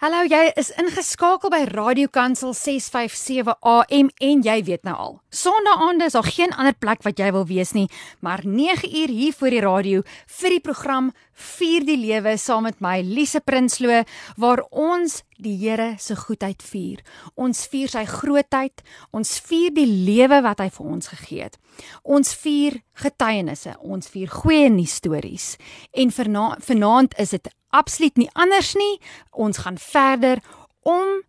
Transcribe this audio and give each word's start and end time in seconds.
Hallo, 0.00 0.22
jy 0.24 0.46
is 0.56 0.70
ingeskakel 0.80 1.50
by 1.52 1.58
Radio 1.68 2.08
Kansel 2.08 2.54
657 2.56 3.52
AM 3.68 4.08
en 4.24 4.44
jy 4.46 4.54
weet 4.64 4.86
nou 4.88 4.94
al. 4.96 5.18
Sondaande 5.28 6.06
is 6.08 6.16
daar 6.16 6.24
geen 6.24 6.54
ander 6.56 6.72
plek 6.72 7.04
wat 7.04 7.20
jy 7.20 7.28
wil 7.36 7.44
wees 7.44 7.74
nie, 7.76 7.84
maar 8.24 8.40
9 8.40 8.88
uur 8.88 9.12
hier 9.12 9.36
voor 9.36 9.52
die 9.52 9.60
radio 9.60 10.00
vir 10.38 10.56
die 10.56 10.62
program 10.64 11.12
Vier 11.40 11.84
die 11.84 11.98
Lewe 12.00 12.38
saam 12.40 12.64
met 12.68 12.80
my 12.80 13.02
Lise 13.04 13.42
Prinsloo 13.44 14.00
waar 14.40 14.64
ons 14.72 15.20
die 15.36 15.58
Here 15.60 15.94
se 16.00 16.16
goedheid 16.16 16.64
vier. 16.64 17.04
Ons 17.36 17.66
vier 17.68 17.92
sy 17.92 18.06
grootheid, 18.08 18.80
ons 19.12 19.36
vier 19.44 19.72
die 19.76 19.88
lewe 19.88 20.40
wat 20.44 20.64
hy 20.64 20.68
vir 20.72 20.90
ons 20.96 21.12
gegee 21.12 21.44
het. 21.44 21.60
Ons 22.04 22.32
vier 22.40 22.80
getuienisse, 23.04 23.76
ons 23.80 24.08
vier 24.12 24.32
goeie 24.32 24.68
nuus 24.72 24.96
stories. 25.00 25.54
En 25.92 26.12
vanaand 26.12 27.16
is 27.20 27.36
dit 27.36 27.52
absoluut 27.70 28.16
nie 28.16 28.30
anders 28.34 28.74
nie. 28.74 29.00
Ons 29.30 29.58
gaan 29.64 29.78
verder 29.78 30.42
om 30.82 31.22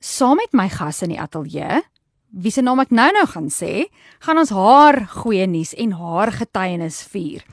saam 0.00 0.36
met 0.36 0.52
my 0.52 0.68
gas 0.68 1.02
in 1.02 1.14
die 1.14 1.20
ateljee, 1.20 1.82
wie 2.34 2.52
se 2.52 2.62
naam 2.62 2.82
ek 2.82 2.90
nou-nou 2.90 3.26
gaan 3.30 3.50
sê, 3.52 3.86
gaan 4.26 4.40
ons 4.42 4.50
haar 4.50 5.04
goeie 5.22 5.46
nuus 5.46 5.72
en 5.78 5.94
haar 5.96 6.32
getuienis 6.34 7.02
vier. 7.12 7.44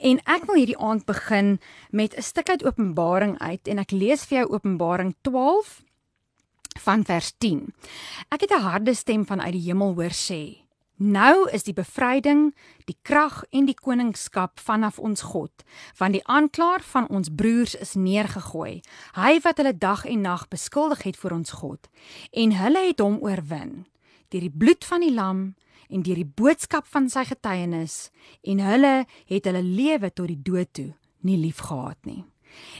En 0.00 0.20
ek 0.32 0.46
wil 0.48 0.60
hierdie 0.60 0.78
aand 0.80 1.04
begin 1.08 1.58
met 1.90 2.16
'n 2.16 2.22
stuk 2.22 2.48
uit 2.48 2.64
Openbaring 2.64 3.38
uit 3.38 3.68
en 3.68 3.78
ek 3.78 3.90
lees 3.90 4.24
vir 4.24 4.38
jou 4.38 4.48
Openbaring 4.54 5.14
12 5.22 5.82
van 6.78 7.04
vers 7.04 7.32
10. 7.38 7.74
Ek 8.30 8.40
het 8.40 8.50
'n 8.50 8.62
harde 8.62 8.94
stem 8.94 9.26
van 9.26 9.40
uit 9.40 9.52
die 9.52 9.66
hemel 9.68 9.94
hoor 9.94 10.14
sê: 10.14 10.64
Nou 11.00 11.48
is 11.48 11.62
die 11.64 11.72
bevryding, 11.72 12.50
die 12.84 12.96
krag 13.08 13.38
en 13.56 13.64
die 13.64 13.74
koningskap 13.74 14.60
vanaf 14.60 14.98
ons 15.00 15.22
God, 15.32 15.62
want 15.96 16.12
die 16.12 16.26
aanklaer 16.28 16.84
van 16.84 17.06
ons 17.08 17.30
broers 17.32 17.72
is 17.80 17.94
neergegooi. 17.96 18.82
Hy 19.16 19.30
wat 19.40 19.62
hulle 19.62 19.72
dag 19.72 20.04
en 20.04 20.26
nag 20.28 20.44
beskuldig 20.52 21.06
het 21.08 21.16
vir 21.16 21.32
ons 21.38 21.54
God, 21.56 21.88
en 22.36 22.52
hulle 22.52 22.82
het 22.90 23.00
hom 23.00 23.16
oorwin 23.24 23.86
deur 24.30 24.44
die 24.44 24.52
bloed 24.52 24.84
van 24.86 25.00
die 25.02 25.14
lam 25.14 25.40
en 25.88 26.04
deur 26.04 26.20
die 26.20 26.28
boodskap 26.28 26.84
van 26.86 27.08
sy 27.10 27.24
getuienis, 27.26 28.10
en 28.44 28.60
hulle 28.60 28.92
het 29.32 29.48
hulle 29.48 29.64
lewe 29.64 30.12
tot 30.12 30.28
die 30.28 30.42
dood 30.44 30.68
toe 30.76 30.90
nie 31.24 31.40
liefgehad 31.40 31.96
nie. 32.04 32.26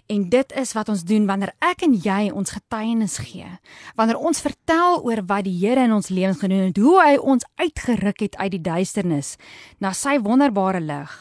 En 0.07 0.29
dit 0.29 0.53
is 0.53 0.73
wat 0.73 0.89
ons 0.89 1.05
doen 1.05 1.27
wanneer 1.27 1.53
ek 1.59 1.83
en 1.87 1.95
jy 1.95 2.31
ons 2.35 2.51
getuienis 2.51 3.19
gee. 3.19 3.49
Wanneer 3.97 4.19
ons 4.19 4.41
vertel 4.41 5.03
oor 5.03 5.23
wat 5.27 5.45
die 5.45 5.57
Here 5.61 5.85
in 5.85 5.93
ons 5.93 6.09
lewens 6.09 6.41
gedoen 6.41 6.71
het, 6.71 6.79
hoe 6.81 6.99
hy 7.03 7.17
ons 7.17 7.47
uitgeruk 7.61 8.21
het 8.21 8.37
uit 8.37 8.51
die 8.51 8.65
duisternis 8.65 9.37
na 9.79 9.93
sy 9.93 10.19
wonderbare 10.19 10.81
lig, 10.81 11.13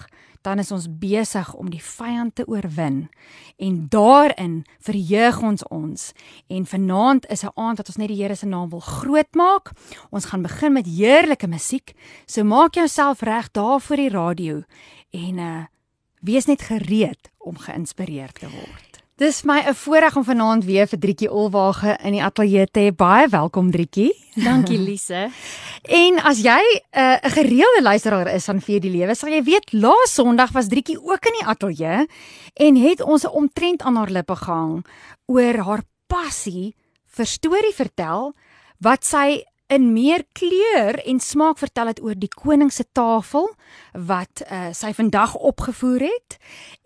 dan 0.42 0.59
is 0.59 0.72
ons 0.72 0.88
besig 1.00 1.53
om 1.53 1.70
die 1.70 1.83
vyand 1.83 2.36
te 2.36 2.45
oorwin. 2.47 3.09
En 3.59 3.88
daarin 3.92 4.61
verheug 4.80 5.42
ons 5.44 5.66
ons. 5.67 6.11
En 6.47 6.66
vanaand 6.66 7.27
is 7.27 7.44
'n 7.44 7.52
aand 7.55 7.77
wat 7.77 7.88
ons 7.88 7.97
net 7.97 8.08
die 8.08 8.22
Here 8.23 8.36
se 8.36 8.45
naam 8.45 8.70
wil 8.70 8.80
grootmaak. 8.80 9.72
Ons 10.09 10.25
gaan 10.25 10.42
begin 10.42 10.73
met 10.73 10.86
heerlike 10.86 11.47
musiek. 11.47 11.94
So 12.25 12.44
maak 12.44 12.73
jouself 12.73 13.22
reg 13.22 13.52
daar 13.52 13.81
voor 13.81 13.95
die 13.95 14.09
radio 14.09 14.64
en 15.11 15.38
uh 15.38 15.64
Wees 16.20 16.45
net 16.45 16.61
gereed 16.67 17.30
om 17.50 17.58
geïnspireer 17.58 18.31
te 18.38 18.50
word. 18.50 19.02
Dis 19.19 19.44
my 19.44 19.59
'n 19.67 19.75
voorreg 19.75 20.16
om 20.16 20.23
vanaand 20.23 20.64
weer 20.64 20.88
vir 20.88 21.00
Drietjie 21.00 21.31
Olwage 21.31 21.97
in 22.03 22.14
die 22.14 22.23
ateljee 22.23 22.67
te 22.72 22.80
hê. 22.80 22.95
Baie 22.95 23.28
welkom 23.28 23.72
Drietjie. 23.72 24.14
Dankie 24.36 24.78
Lise. 24.80 25.28
en 26.02 26.22
as 26.23 26.39
jy 26.39 26.61
uh, 26.61 27.02
'n 27.02 27.25
uh, 27.25 27.31
gereelde 27.31 27.81
luisteraar 27.81 28.27
is 28.33 28.45
van 28.45 28.61
Vier 28.61 28.80
die 28.80 28.92
Lewe, 28.92 29.16
sal 29.16 29.30
jy 29.30 29.44
weet 29.44 29.73
laas 29.73 30.14
Sondag 30.14 30.52
was 30.52 30.67
Drietjie 30.67 31.02
ook 31.02 31.25
in 31.25 31.36
die 31.39 31.45
ateljee 31.45 32.08
en 32.53 32.75
het 32.75 33.02
ons 33.02 33.23
'n 33.23 33.36
omtrent 33.36 33.81
aan 33.81 33.95
haar 33.95 34.09
lippe 34.09 34.36
gehang 34.36 34.86
oor 35.25 35.58
haar 35.58 35.83
passie 36.08 36.75
vir 37.05 37.25
storie 37.25 37.75
vertel 37.75 38.33
wat 38.80 39.03
sy 39.03 39.44
in 39.69 39.91
meer 39.93 40.23
kleur 40.33 40.97
en 41.05 41.19
smaak 41.21 41.59
vertel 41.61 41.91
het 41.91 41.99
oor 42.01 42.17
die 42.17 42.31
koning 42.33 42.71
se 42.73 42.87
tafel 42.97 43.51
wat 43.93 44.41
uh, 44.47 44.71
sy 44.73 44.89
vandag 44.97 45.35
opgevoer 45.35 46.07
het 46.07 46.37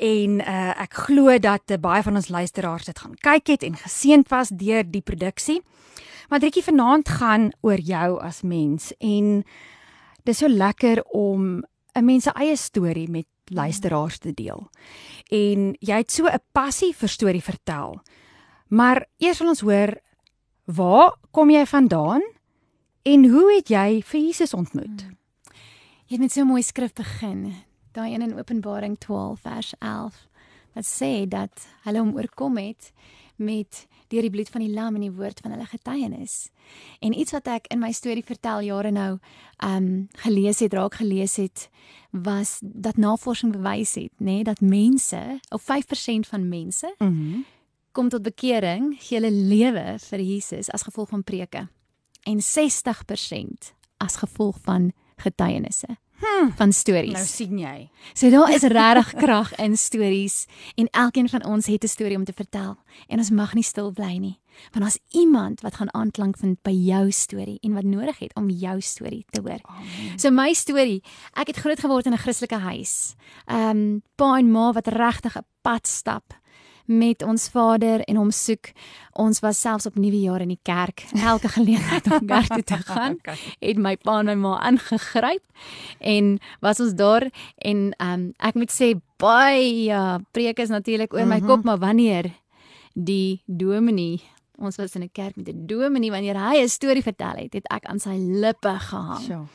en 0.03 0.41
uh, 0.44 0.73
ek 0.83 0.97
glo 1.05 1.38
dat 1.39 1.72
uh, 1.72 1.79
baie 1.79 2.03
van 2.03 2.19
ons 2.19 2.27
luisteraars 2.27 2.89
dit 2.89 2.99
gaan 2.99 3.16
kyk 3.23 3.53
het 3.55 3.63
en 3.63 3.79
geseënd 3.79 4.27
was 4.33 4.51
deur 4.51 4.83
die 4.83 5.01
produksie. 5.01 5.61
Maar 6.27 6.43
Driekie 6.43 6.66
vanaand 6.66 7.07
gaan 7.19 7.51
oor 7.63 7.79
jou 7.79 8.19
as 8.19 8.41
mens 8.43 8.91
en 8.99 9.45
dis 10.27 10.43
so 10.43 10.51
lekker 10.51 11.03
om 11.16 11.63
'n 11.95 12.05
mens 12.05 12.23
se 12.23 12.31
eie 12.35 12.55
storie 12.57 13.07
met 13.09 13.27
luisteraars 13.47 14.17
te 14.17 14.33
deel. 14.33 14.67
En 15.31 15.75
jy 15.79 15.97
het 15.97 16.11
so 16.11 16.27
'n 16.27 16.43
passie 16.51 16.93
vir 16.95 17.09
storie 17.09 17.43
vertel. 17.43 18.01
Maar 18.67 19.05
eers 19.17 19.39
wil 19.39 19.49
ons 19.49 19.61
hoor 19.61 19.99
waar 20.66 21.16
kom 21.31 21.49
jy 21.49 21.66
vandaan? 21.66 22.32
En 23.03 23.25
hoe 23.30 23.50
het 23.52 23.68
jy 23.68 24.00
vir 24.08 24.19
Jesus 24.22 24.53
ontmoet? 24.56 25.02
Hmm. 25.03 25.18
Jy 26.08 26.16
het 26.16 26.19
met 26.19 26.31
so 26.31 26.41
'n 26.41 26.47
mooi 26.47 26.62
skrif 26.64 26.94
begin. 26.94 27.53
Daai 27.91 28.14
een 28.14 28.22
in 28.22 28.38
Openbaring 28.38 28.97
12 28.97 29.40
vers 29.40 29.74
11 29.80 30.28
wat 30.74 30.86
sê 30.86 31.28
dat 31.28 31.68
hulle 31.84 32.00
hom 32.00 32.16
oorkom 32.16 32.58
het 32.58 32.91
met 33.36 33.88
deur 34.08 34.22
die 34.22 34.30
bloed 34.30 34.50
van 34.50 34.62
die 34.62 34.74
lam 34.74 34.96
en 34.96 35.02
die 35.02 35.12
woord 35.12 35.40
van 35.40 35.52
hulle 35.52 35.66
getuienis. 35.66 36.50
En 37.00 37.19
iets 37.19 37.31
wat 37.31 37.47
ek 37.47 37.68
in 37.68 37.80
my 37.80 37.91
storie 37.91 38.24
vertel 38.24 38.62
jare 38.62 38.91
nou, 38.91 39.20
ehm 39.58 39.75
um, 39.75 40.08
gelees 40.12 40.59
het, 40.59 40.74
raak 40.74 40.94
gelees 40.94 41.35
het, 41.35 41.70
was 42.09 42.59
dat 42.62 42.97
navorsing 42.97 43.52
bewys 43.52 43.96
het, 43.96 44.12
nê, 44.18 44.25
nee, 44.25 44.44
dat 44.44 44.62
mense, 44.62 45.40
of 45.50 45.62
5% 45.62 46.28
van 46.28 46.50
mense, 46.50 46.96
mm 46.97 47.08
-hmm. 47.08 47.46
kom 47.91 48.09
tot 48.09 48.22
bekering, 48.22 48.96
gee 49.00 49.20
hulle 49.20 49.31
lewe 49.31 50.00
vir 50.00 50.20
Jesus 50.20 50.70
as 50.70 50.81
gevolg 50.81 51.09
van 51.09 51.24
preke 51.24 51.68
en 52.23 52.39
60% 52.41 53.73
as 53.97 54.16
gevolg 54.16 54.57
van 54.61 54.91
getuienisse. 55.16 55.97
Hmm, 56.23 56.53
van 56.56 56.72
stories. 56.72 57.13
Nou 57.13 57.25
sien 57.25 57.57
jy. 57.59 57.89
So 58.13 58.29
daar 58.31 58.53
is 58.53 58.61
regtig 58.61 59.13
krag 59.23 59.56
in 59.59 59.78
stories 59.78 60.45
en 60.75 60.88
elkeen 60.91 61.29
van 61.29 61.44
ons 61.45 61.66
het 61.66 61.84
'n 61.84 61.88
storie 61.88 62.17
om 62.17 62.23
te 62.23 62.34
vertel 62.34 62.78
en 63.07 63.17
ons 63.17 63.29
mag 63.29 63.53
nie 63.53 63.63
stil 63.63 63.91
bly 63.91 64.17
nie. 64.17 64.39
Want 64.72 64.85
as 64.85 65.00
iemand 65.11 65.61
wat 65.61 65.75
gaan 65.75 65.94
aanklank 65.94 66.38
vind 66.38 66.61
by 66.61 66.72
jou 66.72 67.11
storie 67.11 67.57
en 67.61 67.73
wat 67.73 67.84
nodig 67.84 68.19
het 68.19 68.35
om 68.35 68.50
jou 68.50 68.81
storie 68.81 69.25
te 69.29 69.41
hoor. 69.41 69.59
Amen. 69.61 70.19
So 70.19 70.29
my 70.29 70.53
storie, 70.53 71.03
ek 71.34 71.47
het 71.47 71.57
groot 71.57 71.79
geword 71.79 72.05
in 72.05 72.13
'n 72.13 72.17
Christelike 72.17 72.59
huis. 72.59 73.16
Ehm 73.45 73.69
um, 73.69 74.01
pa 74.16 74.38
en 74.38 74.51
ma 74.51 74.72
wat 74.72 74.88
regtig 74.88 75.38
'n 75.38 75.45
pad 75.61 75.88
stap 75.88 76.34
met 76.85 77.23
ons 77.23 77.47
Vader 77.49 78.01
en 78.01 78.16
hom 78.16 78.31
soek. 78.31 78.71
Ons 79.11 79.39
was 79.39 79.61
selfs 79.61 79.85
op 79.85 79.95
nuwe 79.95 80.19
jaar 80.19 80.41
in 80.41 80.53
die 80.53 80.59
kerk. 80.61 81.05
Elke 81.13 81.47
geleentheid 81.47 82.11
om 82.11 82.27
kerk 82.27 82.53
toe 82.53 82.63
te 82.63 82.79
gaan, 82.91 83.17
het 83.59 83.77
my 83.77 83.95
pa 83.97 84.19
en 84.19 84.25
my 84.31 84.35
ma 84.35 84.59
aangegryp 84.59 85.43
en 85.99 86.38
was 86.59 86.79
ons 86.79 86.93
daar 86.99 87.29
en 87.57 87.89
um, 87.97 88.29
ek 88.38 88.59
moet 88.59 88.72
sê 88.73 88.93
baie 89.22 89.85
ja, 89.88 90.19
preek 90.31 90.59
is 90.59 90.73
natuurlik 90.73 91.13
oor 91.13 91.25
my 91.25 91.39
mm 91.39 91.39
-hmm. 91.39 91.47
kop, 91.47 91.63
maar 91.63 91.79
wanneer 91.79 92.31
die 92.93 93.41
dominee 93.45 94.22
Ons 94.57 94.77
was 94.77 94.95
in 94.95 95.01
'n 95.03 95.11
kerk 95.11 95.35
met 95.35 95.47
'n 95.49 95.66
dominee 95.66 96.11
wanneer 96.11 96.38
hy 96.38 96.61
'n 96.61 96.69
storie 96.69 97.01
vertel 97.01 97.35
het, 97.35 97.53
het 97.53 97.67
ek 97.67 97.85
aan 97.85 97.99
sy 97.99 98.16
lippe 98.17 98.79
gehang. 98.79 99.19
So. 99.19 99.47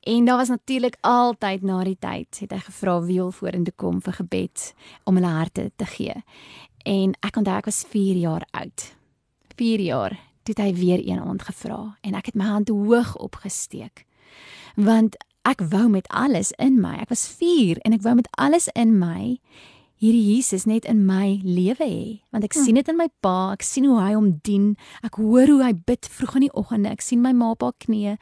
En 0.00 0.24
daar 0.24 0.36
was 0.36 0.48
natuurlik 0.48 0.96
altyd 1.00 1.62
na 1.62 1.84
die 1.84 1.96
tyd 1.98 2.38
het 2.38 2.50
hy 2.50 2.58
gevra 2.58 3.00
wie 3.02 3.18
wil 3.18 3.32
vorentoe 3.32 3.72
kom 3.76 4.00
vir 4.02 4.12
gebed 4.12 4.74
om 5.04 5.14
hulle 5.14 5.32
harte 5.32 5.70
te 5.76 5.84
gee. 5.84 6.14
En 6.84 7.14
ek 7.20 7.36
onthou 7.36 7.56
ek 7.58 7.70
was 7.70 7.84
4 7.88 8.16
jaar 8.16 8.46
oud. 8.50 8.92
4 9.56 9.80
jaar 9.80 10.18
toe 10.42 10.64
hy 10.64 10.72
weer 10.74 11.00
een 11.04 11.20
aand 11.20 11.42
gevra 11.42 11.98
en 12.00 12.14
ek 12.14 12.30
het 12.30 12.38
my 12.38 12.44
hand 12.44 12.68
hoog 12.72 13.16
opgesteek. 13.16 14.06
Want 14.76 15.16
ek 15.48 15.60
wou 15.60 15.88
met 15.88 16.08
alles 16.08 16.52
in 16.56 16.80
my. 16.80 16.96
Ek 17.02 17.12
was 17.12 17.26
4 17.28 17.80
en 17.84 17.92
ek 17.92 18.04
wou 18.06 18.14
met 18.14 18.28
alles 18.36 18.68
in 18.72 18.98
my 18.98 19.38
hierdie 19.98 20.36
Jesus 20.36 20.64
net 20.70 20.86
in 20.86 21.00
my 21.06 21.40
lewe 21.42 21.82
hê 21.82 22.02
want 22.30 22.46
ek 22.46 22.54
hm. 22.54 22.64
sien 22.64 22.76
dit 22.78 22.90
in 22.90 22.98
my 22.98 23.08
pa 23.24 23.54
ek 23.56 23.64
sien 23.66 23.88
hoe 23.88 23.98
hy 23.98 24.12
hom 24.14 24.28
dien 24.46 24.68
ek 25.06 25.18
hoor 25.18 25.50
hoe 25.50 25.62
hy 25.64 25.72
bid 25.74 26.06
vroeg 26.06 26.36
in 26.38 26.46
die 26.46 26.54
oggende 26.54 26.92
ek 26.94 27.02
sien 27.02 27.22
my 27.24 27.32
ma 27.34 27.50
pa 27.58 27.72
knie 27.82 28.14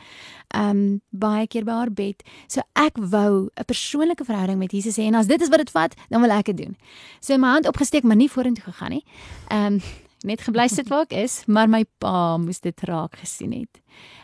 um 0.57 0.81
baie 1.13 1.45
keer 1.51 1.67
by 1.69 1.77
haar 1.81 1.93
bed. 1.93 2.23
So 2.49 2.65
ek 2.81 2.97
wou 2.97 3.51
'n 3.53 3.69
persoonlike 3.69 4.25
verhouding 4.25 4.59
met 4.59 4.73
Jesus 4.73 4.97
hê 4.97 5.09
en 5.11 5.21
as 5.21 5.29
dit 5.29 5.41
is 5.41 5.53
wat 5.53 5.59
dit 5.59 5.71
vat 5.71 5.93
dan 6.09 6.21
wil 6.25 6.33
ek 6.33 6.47
dit 6.47 6.57
doen. 6.57 6.77
So 7.21 7.37
my 7.37 7.53
hand 7.53 7.69
opgesteek 7.69 8.05
maar 8.05 8.17
nie 8.17 8.33
vorentoe 8.33 8.73
gegaan 8.73 8.97
nie. 8.97 9.05
Um 9.51 9.81
net 10.25 10.41
gebly 10.41 10.69
sit 10.69 10.89
waar 10.89 11.05
ek 11.05 11.13
is 11.13 11.45
maar 11.47 11.69
my 11.69 11.85
pa 12.01 12.39
moes 12.39 12.61
dit 12.61 12.81
raak 12.89 13.21
gesien 13.21 13.53
het. 13.53 13.81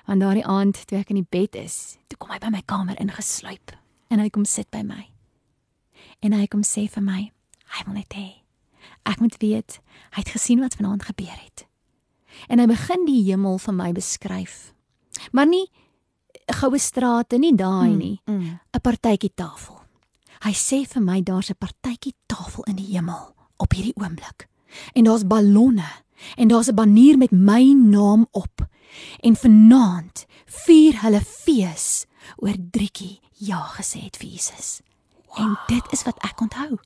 Want 0.07 0.21
daardie 0.21 0.47
aand 0.47 0.87
toe 0.87 0.99
ek 0.99 1.11
in 1.11 1.21
die 1.21 1.29
bed 1.31 1.55
is 1.57 1.99
toe 2.09 2.17
kom 2.17 2.31
hy 2.31 2.39
by 2.39 2.49
my 2.49 2.63
kamer 2.65 2.97
ingesluip 2.97 3.77
en 4.09 4.19
hy 4.19 4.31
kom 4.31 4.45
sit 4.45 4.71
by 4.71 4.83
my. 4.83 5.13
En 6.23 6.33
hy 6.33 6.47
kom 6.47 6.63
sê 6.63 6.89
vir 6.89 7.03
my 7.03 7.33
Hy 7.73 7.85
wil 7.85 7.95
net 7.95 8.13
hê 8.15 8.43
ek 9.03 9.21
moet 9.23 9.37
weet 9.43 9.79
hy 10.15 10.23
het 10.23 10.33
gesien 10.35 10.61
wat 10.63 10.77
vanaand 10.79 11.07
gebeur 11.09 11.35
het. 11.35 11.67
En 12.49 12.61
hy 12.63 12.67
begin 12.71 13.07
die 13.07 13.23
hemel 13.27 13.59
vir 13.61 13.75
my 13.77 13.91
beskryf. 13.97 14.73
Maar 15.33 15.49
nie 15.51 15.67
goue 16.53 16.79
strate 16.81 17.39
nie 17.39 17.55
daai 17.57 17.93
mm, 17.93 17.99
nie. 17.99 18.17
'n 18.27 18.33
mm, 18.33 18.41
mm. 18.43 18.83
partytjie 18.83 19.33
tafel. 19.35 19.81
Hy 20.43 20.53
sê 20.53 20.83
vir 20.87 21.03
my 21.03 21.23
daar's 21.23 21.51
'n 21.51 21.59
partytjie 21.59 22.15
tafel 22.27 22.65
in 22.65 22.77
die 22.77 22.95
hemel 22.95 23.35
op 23.57 23.73
hierdie 23.73 23.97
oomblik. 23.97 24.49
En 24.95 25.05
daar's 25.05 25.27
ballonne 25.27 25.91
en 26.37 26.49
daar's 26.49 26.69
'n 26.69 26.75
banier 26.75 27.19
met 27.19 27.31
my 27.31 27.73
naam 27.73 28.27
op. 28.31 28.67
En 29.21 29.37
vanaand 29.37 30.27
vier 30.47 31.01
hulle 31.01 31.21
fees 31.21 32.07
oor 32.37 32.55
Drietjie 32.71 33.21
ja 33.33 33.67
gesê 33.67 34.05
het 34.05 34.17
vir 34.17 34.29
Jesus. 34.29 34.81
Wow. 35.27 35.39
En 35.39 35.59
dit 35.67 35.93
is 35.93 36.03
wat 36.03 36.19
ek 36.23 36.41
onthou. 36.41 36.79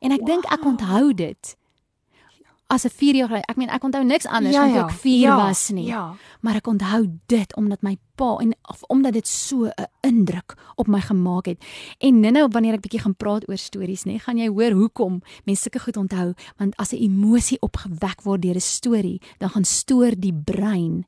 En 0.00 0.12
ek 0.12 0.20
wow. 0.20 0.26
dink 0.26 0.44
ek 0.52 0.64
onthou 0.64 1.14
dit 1.14 1.56
as 2.70 2.84
'n 2.86 2.90
4 2.90 3.14
jaar 3.14 3.32
ek 3.32 3.56
meen 3.56 3.68
ek 3.68 3.82
onthou 3.82 4.04
niks 4.04 4.26
anders 4.26 4.54
ja, 4.54 4.64
ja, 4.64 4.86
ek 4.86 4.94
4 4.94 5.18
ja, 5.18 5.36
was 5.36 5.70
nie. 5.74 5.86
Ja. 5.90 6.14
Maar 6.40 6.54
ek 6.62 6.66
onthou 6.66 7.18
dit 7.26 7.56
omdat 7.56 7.82
my 7.82 7.98
pa 8.14 8.36
en 8.38 8.54
of 8.70 8.82
omdat 8.88 9.12
dit 9.12 9.26
so 9.26 9.66
'n 9.66 9.90
indruk 10.00 10.54
op 10.76 10.86
my 10.86 11.00
gemaak 11.00 11.46
het. 11.46 11.58
En 11.98 12.20
nou 12.20 12.48
wanneer 12.48 12.74
ek 12.74 12.80
bietjie 12.80 13.00
gaan 13.00 13.16
praat 13.16 13.48
oor 13.48 13.58
stories, 13.58 14.04
nê, 14.04 14.18
gaan 14.18 14.38
jy 14.38 14.48
hoor 14.48 14.72
hoekom 14.72 15.22
mense 15.44 15.62
sulke 15.62 15.80
goed 15.80 15.96
onthou, 15.96 16.34
want 16.56 16.76
as 16.76 16.92
'n 16.92 17.02
emosie 17.02 17.58
opgewek 17.60 18.22
word 18.22 18.42
deur 18.42 18.54
'n 18.56 18.60
storie, 18.60 19.20
dan 19.38 19.50
gaan 19.50 19.64
stoor 19.64 20.14
die 20.16 20.34
brein 20.34 21.06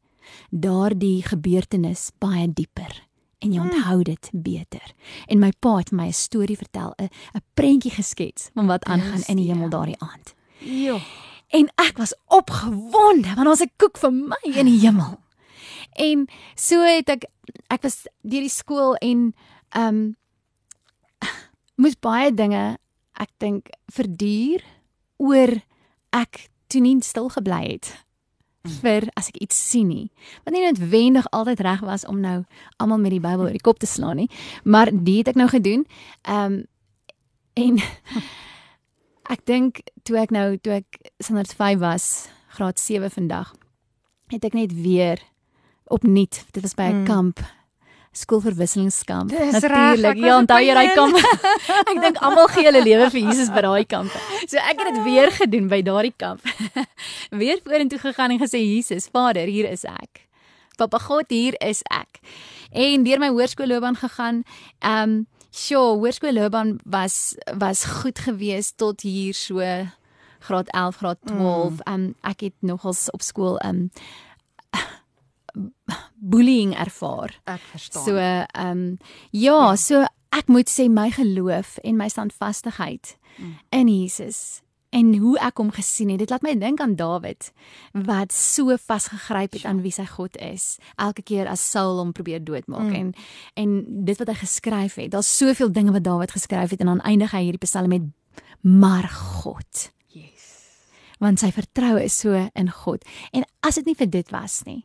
daardie 0.50 1.22
gebeurtenis 1.22 2.10
baie 2.18 2.52
dieper 2.52 3.11
en 3.42 3.52
jy 3.52 3.58
hmm. 3.58 3.70
onthou 3.70 4.02
dit 4.06 4.30
beter. 4.32 4.94
En 5.26 5.42
my 5.42 5.50
pa 5.58 5.76
het 5.76 5.90
my 5.90 6.06
'n 6.06 6.12
storie 6.12 6.56
vertel, 6.56 6.94
'n 6.98 7.10
'n 7.34 7.44
prentjie 7.54 7.90
geskets 7.90 8.50
van 8.54 8.66
wat 8.66 8.84
aangaan 8.84 9.22
in 9.26 9.36
die 9.36 9.50
hemel 9.50 9.68
daardie 9.68 9.98
aand. 9.98 10.34
Ja 10.58 10.98
en 11.52 11.68
ek 11.84 12.00
was 12.00 12.14
opgewonde 12.32 13.34
want 13.36 13.48
ons 13.48 13.62
het 13.64 13.72
koek 13.80 14.00
vir 14.00 14.12
my 14.14 14.40
in 14.48 14.68
die 14.70 14.80
hemel. 14.80 15.18
En 16.00 16.26
so 16.56 16.80
het 16.86 17.10
ek 17.12 17.28
ek 17.72 17.84
was 17.84 18.02
deur 18.22 18.44
die 18.44 18.52
skool 18.52 18.96
en 19.04 19.32
ehm 19.76 19.88
um, 19.88 20.02
moes 21.82 21.96
baie 22.00 22.30
dinge 22.34 22.76
ek 23.20 23.30
dink 23.42 23.68
verduur 23.92 24.64
oor 25.20 25.54
ek 26.14 26.46
toe 26.72 26.82
nie 26.84 26.98
stil 27.04 27.28
gebly 27.32 27.62
het 27.74 27.92
vir 28.62 29.08
as 29.14 29.28
ek 29.28 29.36
iets 29.42 29.70
sien 29.70 29.88
nie. 29.88 30.10
Want 30.44 30.56
nie 30.56 30.66
noodwendig 30.66 31.26
altyd 31.30 31.60
reg 31.60 31.80
was 31.80 32.06
om 32.06 32.20
nou 32.20 32.44
almal 32.76 32.98
met 32.98 33.10
die 33.10 33.20
Bybel 33.20 33.48
oor 33.48 33.56
die 33.56 33.60
kop 33.60 33.78
te 33.78 33.86
slaan 33.86 34.16
nie, 34.16 34.30
maar 34.64 34.90
dit 34.92 35.16
het 35.16 35.28
ek 35.34 35.40
nou 35.40 35.48
gedoen. 35.48 35.86
Ehm 36.22 36.52
um, 36.52 36.64
en 37.52 37.76
Ek 39.30 39.44
dink 39.46 39.80
toe 40.04 40.18
ek 40.18 40.32
nou 40.34 40.56
toe 40.58 40.80
ek 40.80 40.98
standaard 41.22 41.54
5 41.54 41.80
was, 41.82 42.06
graad 42.56 42.80
7 42.82 43.12
vandag, 43.14 43.52
het 44.32 44.44
ek 44.44 44.56
net 44.56 44.74
weer 44.74 45.22
opnuut, 45.92 46.42
dit 46.52 46.62
was 46.64 46.74
by 46.74 46.90
'n 46.90 47.02
mm. 47.02 47.06
kamp, 47.06 47.40
skoolverwisselingskamp. 48.12 49.32
Natuurlik. 49.32 50.18
Ja, 50.20 50.36
onthou 50.36 50.60
jy 50.60 50.74
daai 50.76 50.92
kamp? 50.96 51.16
ek 51.90 52.00
dink 52.04 52.20
almal 52.20 52.50
gee 52.52 52.66
hulle 52.68 52.82
lewe 52.84 53.08
vir 53.14 53.22
Jesus 53.28 53.52
by 53.52 53.64
daai 53.64 53.84
kamp. 53.88 54.12
So 54.44 54.60
ek 54.60 54.82
het 54.82 54.90
dit 54.90 55.00
weer 55.06 55.32
gedoen 55.32 55.70
by 55.72 55.80
daardie 55.86 56.14
kamp. 56.20 56.44
weer 57.42 57.62
vorentoe 57.64 58.00
gegaan 58.02 58.36
en 58.36 58.42
gesê 58.42 58.60
Jesus, 58.60 59.08
Vader, 59.12 59.48
hier 59.48 59.70
is 59.70 59.86
ek. 59.88 60.26
Papa 60.80 61.00
God, 61.00 61.32
hier 61.32 61.56
is 61.64 61.80
ek. 61.92 62.20
En 62.72 63.04
deur 63.04 63.20
my 63.22 63.32
hoërskoolloopbaan 63.32 64.00
gegaan, 64.04 64.42
ehm 64.80 65.20
um, 65.20 65.20
Sjoe, 65.52 65.98
hoërskoolloopbaan 66.00 66.78
was 66.88 67.34
was 67.60 67.84
goed 67.84 68.22
geweest 68.24 68.78
tot 68.80 69.02
hier 69.04 69.36
so 69.36 69.60
graad 70.40 70.68
11, 70.72 70.96
graad 70.96 71.18
12. 71.24 71.72
Mm. 71.72 71.92
Um 71.92 72.14
ek 72.24 72.40
het 72.40 72.54
nogals 72.60 73.10
op 73.10 73.20
skool 73.22 73.58
um 73.60 73.90
bullying 76.32 76.74
ervaar. 76.78 77.34
Ek 77.44 77.62
verstaan. 77.72 78.04
So 78.04 78.16
um 78.64 78.82
ja, 79.30 79.58
ja, 79.70 79.76
so 79.76 80.04
ek 80.32 80.48
moet 80.48 80.70
sê 80.72 80.88
my 80.88 81.10
geloof 81.12 81.76
en 81.84 81.96
my 81.96 82.08
standvastigheid 82.08 83.16
mm. 83.36 83.56
in 83.70 83.88
Jesus 83.88 84.62
en 84.92 85.14
hoe 85.16 85.38
ek 85.40 85.60
hom 85.60 85.70
gesien 85.72 86.10
het. 86.12 86.20
Dit 86.20 86.32
laat 86.32 86.44
my 86.44 86.52
dink 86.60 86.80
aan 86.84 86.94
Dawid 87.00 87.48
wat 88.06 88.34
so 88.36 88.74
vasgegryp 88.76 89.56
het 89.56 89.64
ja. 89.64 89.70
aan 89.72 89.80
wie 89.84 89.92
sy 89.94 90.04
God 90.08 90.36
is. 90.36 90.76
Elke 91.00 91.24
keer 91.24 91.48
as 91.48 91.64
Saul 91.64 92.00
hom 92.00 92.12
probeer 92.16 92.42
doodmaak 92.44 92.90
mm. 92.90 92.98
en 92.98 93.14
en 93.60 94.04
dit 94.08 94.20
wat 94.20 94.32
hy 94.32 94.36
geskryf 94.42 94.98
het. 95.00 95.12
Daar's 95.14 95.30
soveel 95.32 95.72
dinge 95.72 95.96
wat 95.96 96.04
Dawid 96.04 96.36
geskryf 96.36 96.76
het 96.76 96.84
en 96.84 96.92
dan 96.92 97.04
eindig 97.08 97.32
hy 97.32 97.46
hierdie 97.48 97.64
Psalm 97.64 97.92
met 97.92 98.08
maar 98.62 99.08
God. 99.08 99.88
Yes. 100.14 100.48
Want 101.18 101.40
sy 101.40 101.50
vertroue 101.54 102.04
is 102.04 102.18
so 102.18 102.36
in 102.52 102.70
God. 102.84 103.04
En 103.32 103.48
as 103.64 103.80
dit 103.80 103.90
nie 103.90 103.98
vir 103.98 104.10
dit 104.12 104.34
was 104.34 104.60
nie, 104.68 104.82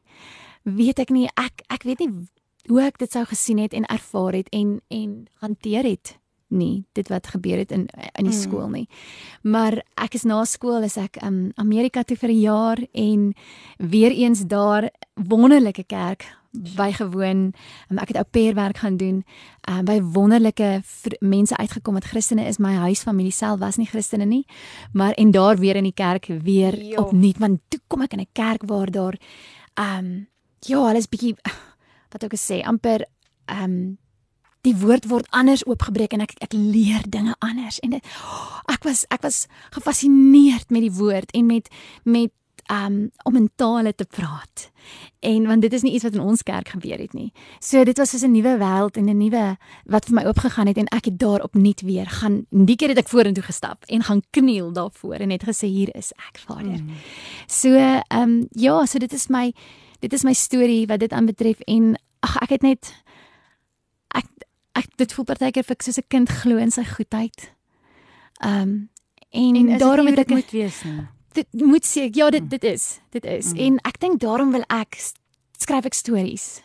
weet 0.68 1.00
ek 1.00 1.14
nie 1.16 1.28
ek 1.36 1.64
ek 1.72 1.84
weet 1.88 2.04
nie 2.04 2.28
hoe 2.68 2.82
ek 2.84 2.98
dit 3.00 3.12
sou 3.12 3.24
gesien 3.26 3.60
het 3.64 3.74
en 3.74 3.88
ervaar 3.88 4.36
het 4.36 4.50
en 4.52 4.80
en 4.92 5.28
hanteer 5.40 5.88
het 5.88 6.18
nie 6.48 6.86
dit 6.96 7.08
wat 7.12 7.28
gebeur 7.28 7.58
het 7.58 7.72
in 7.72 7.88
in 7.92 8.28
die 8.28 8.34
mm. 8.34 8.42
skool 8.42 8.70
nie. 8.72 8.88
Maar 9.44 9.82
ek 10.00 10.16
is 10.16 10.24
na 10.24 10.44
skool 10.46 10.84
is 10.84 10.98
ek 10.98 11.20
um 11.24 11.52
Amerika 11.56 12.04
toe 12.04 12.18
vir 12.18 12.32
'n 12.32 12.40
jaar 12.40 12.80
en 12.94 13.34
weer 13.78 14.12
eens 14.12 14.48
daar 14.48 14.90
wonderlike 15.16 15.84
kerk 15.84 16.26
bygewoon. 16.52 17.54
Um, 17.92 17.98
ek 17.98 18.08
het 18.08 18.18
ou 18.18 18.24
pair 18.24 18.54
werk 18.56 18.78
gaan 18.78 18.98
doen. 18.98 19.24
Um 19.70 19.86
by 19.86 20.02
wonderlike 20.02 20.82
mense 21.20 21.58
uitgekom 21.58 21.94
wat 21.94 22.06
Christene 22.06 22.48
is. 22.48 22.58
My 22.58 22.74
huisfamilie 22.76 23.32
self 23.32 23.60
was 23.60 23.78
nie 23.78 23.88
Christene 23.88 24.26
nie, 24.26 24.46
maar 24.94 25.14
en 25.14 25.32
daar 25.32 25.58
weer 25.58 25.76
in 25.76 25.84
die 25.84 25.94
kerk 25.94 26.26
weer 26.26 26.84
jo. 26.84 27.04
opnuut 27.04 27.38
want 27.38 27.62
toe 27.68 27.80
kom 27.88 28.02
ek 28.02 28.14
in 28.14 28.20
'n 28.20 28.32
kerk 28.34 28.64
waar 28.66 28.92
daar 28.92 29.16
um 29.76 30.28
ja, 30.66 30.82
hulle 30.88 30.98
is 30.98 31.10
bietjie 31.10 31.36
wat 32.12 32.24
ek 32.24 32.38
sê 32.40 32.64
amper 32.66 33.06
um 33.48 33.98
die 34.66 34.76
woord 34.76 35.06
word 35.08 35.28
anders 35.32 35.64
oopgebreek 35.68 36.14
en 36.14 36.26
ek 36.26 36.34
ek 36.44 36.56
leer 36.56 37.06
dinge 37.08 37.36
anders 37.46 37.80
en 37.86 37.94
dit 37.96 38.10
ek 38.74 38.84
was 38.84 39.06
ek 39.14 39.24
was 39.24 39.46
gefassineerd 39.76 40.74
met 40.74 40.88
die 40.88 40.96
woord 40.98 41.32
en 41.38 41.48
met 41.48 41.70
met 42.04 42.34
um 42.68 43.10
om 43.24 43.36
in 43.36 43.50
tale 43.56 43.96
te 43.96 44.06
praat. 44.06 44.72
En 45.20 45.48
want 45.48 45.62
dit 45.62 45.74
is 45.74 45.82
nie 45.82 45.94
iets 45.94 46.04
wat 46.04 46.14
in 46.14 46.24
ons 46.24 46.44
kerk 46.44 46.70
gebeur 46.76 47.00
het 47.00 47.14
nie. 47.14 47.32
So 47.60 47.84
dit 47.84 47.98
was 47.98 48.10
soos 48.10 48.24
'n 48.24 48.32
nuwe 48.32 48.58
wêreld 48.58 48.98
en 48.98 49.10
'n 49.10 49.18
nuwe 49.18 49.58
wat 49.86 50.06
vir 50.06 50.14
my 50.14 50.24
oopgegaan 50.26 50.68
het 50.68 50.78
en 50.78 50.88
ek 50.88 51.06
het 51.06 51.20
daar 51.20 51.42
opnuut 51.42 51.82
weer 51.82 52.06
gaan. 52.06 52.46
Die 52.50 52.76
keer 52.76 52.90
het 52.90 52.98
ek 52.98 53.10
vorentoe 53.10 53.44
gestap 53.44 53.84
en 53.88 54.04
gaan 54.04 54.22
kniel 54.32 54.72
daarvoor 54.72 55.16
en 55.16 55.28
net 55.28 55.44
gesê 55.44 55.68
hier 55.68 55.96
is 55.96 56.12
ek, 56.12 56.40
Vader. 56.40 56.82
Mm. 56.84 56.90
So 57.48 58.02
um 58.12 58.48
ja, 58.52 58.86
so 58.86 59.00
dit 59.00 59.14
is 59.14 59.28
my 59.28 59.54
dit 60.00 60.14
is 60.14 60.24
my 60.24 60.34
storie 60.34 60.86
wat 60.88 61.00
dit 61.00 61.14
aanbetref 61.14 61.60
en 61.68 61.96
ag 62.26 62.38
ek 62.46 62.58
het 62.58 62.66
net 62.66 62.92
ek 64.16 64.28
ek 64.78 64.92
dit 65.02 65.14
voel 65.14 65.26
partykeer 65.26 65.66
vir 65.66 65.76
ek 65.76 65.86
soos 65.86 65.98
'n 65.98 66.10
kind 66.10 66.30
glo 66.30 66.58
in 66.58 66.72
sy 66.72 66.84
goedheid. 66.84 67.52
Ehm 68.42 68.62
um, 68.62 68.90
en, 69.32 69.56
en 69.56 69.78
daarom 69.78 70.08
het 70.08 70.20
ek 70.20 70.30
moet 70.30 70.52
wees 70.52 70.84
nie. 70.84 71.08
Dit 71.34 71.48
moet 71.54 71.86
sê 71.86 72.10
ja 72.14 72.30
dit 72.30 72.50
dit 72.50 72.64
is 72.64 73.00
dit 73.10 73.26
is 73.26 73.54
mm. 73.54 73.58
en 73.58 73.80
ek 73.84 74.00
dink 74.00 74.20
daarom 74.20 74.52
wil 74.52 74.64
ek 74.70 74.98
skryf 75.58 75.86
ek 75.86 75.94
stories 75.94 76.62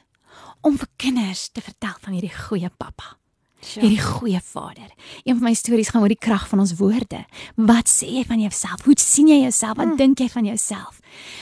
om 0.62 0.78
vir 0.78 0.88
kinders 0.96 1.48
te 1.50 1.60
vertel 1.60 1.96
van 2.00 2.12
hierdie 2.12 2.36
goeie 2.36 2.70
pappa. 2.70 3.16
Sure. 3.62 3.86
Hierdie 3.86 4.02
goeie 4.02 4.40
vader. 4.42 4.90
Een 5.22 5.38
van 5.38 5.44
my 5.46 5.54
stories 5.54 5.88
gaan 5.88 6.02
oor 6.02 6.10
die 6.10 6.18
krag 6.18 6.48
van 6.50 6.58
ons 6.58 6.74
woorde. 6.80 7.24
Wat 7.54 7.88
sê 7.88 8.08
jy 8.10 8.24
van 8.26 8.40
jouself? 8.42 8.82
Hoe 8.84 8.96
sien 8.98 9.28
jy 9.30 9.38
jouself? 9.44 9.76
Wat 9.76 9.92
mm. 9.92 9.96
dink 9.96 10.18
jy 10.18 10.28
van 10.28 10.44
jouself? 10.44 10.98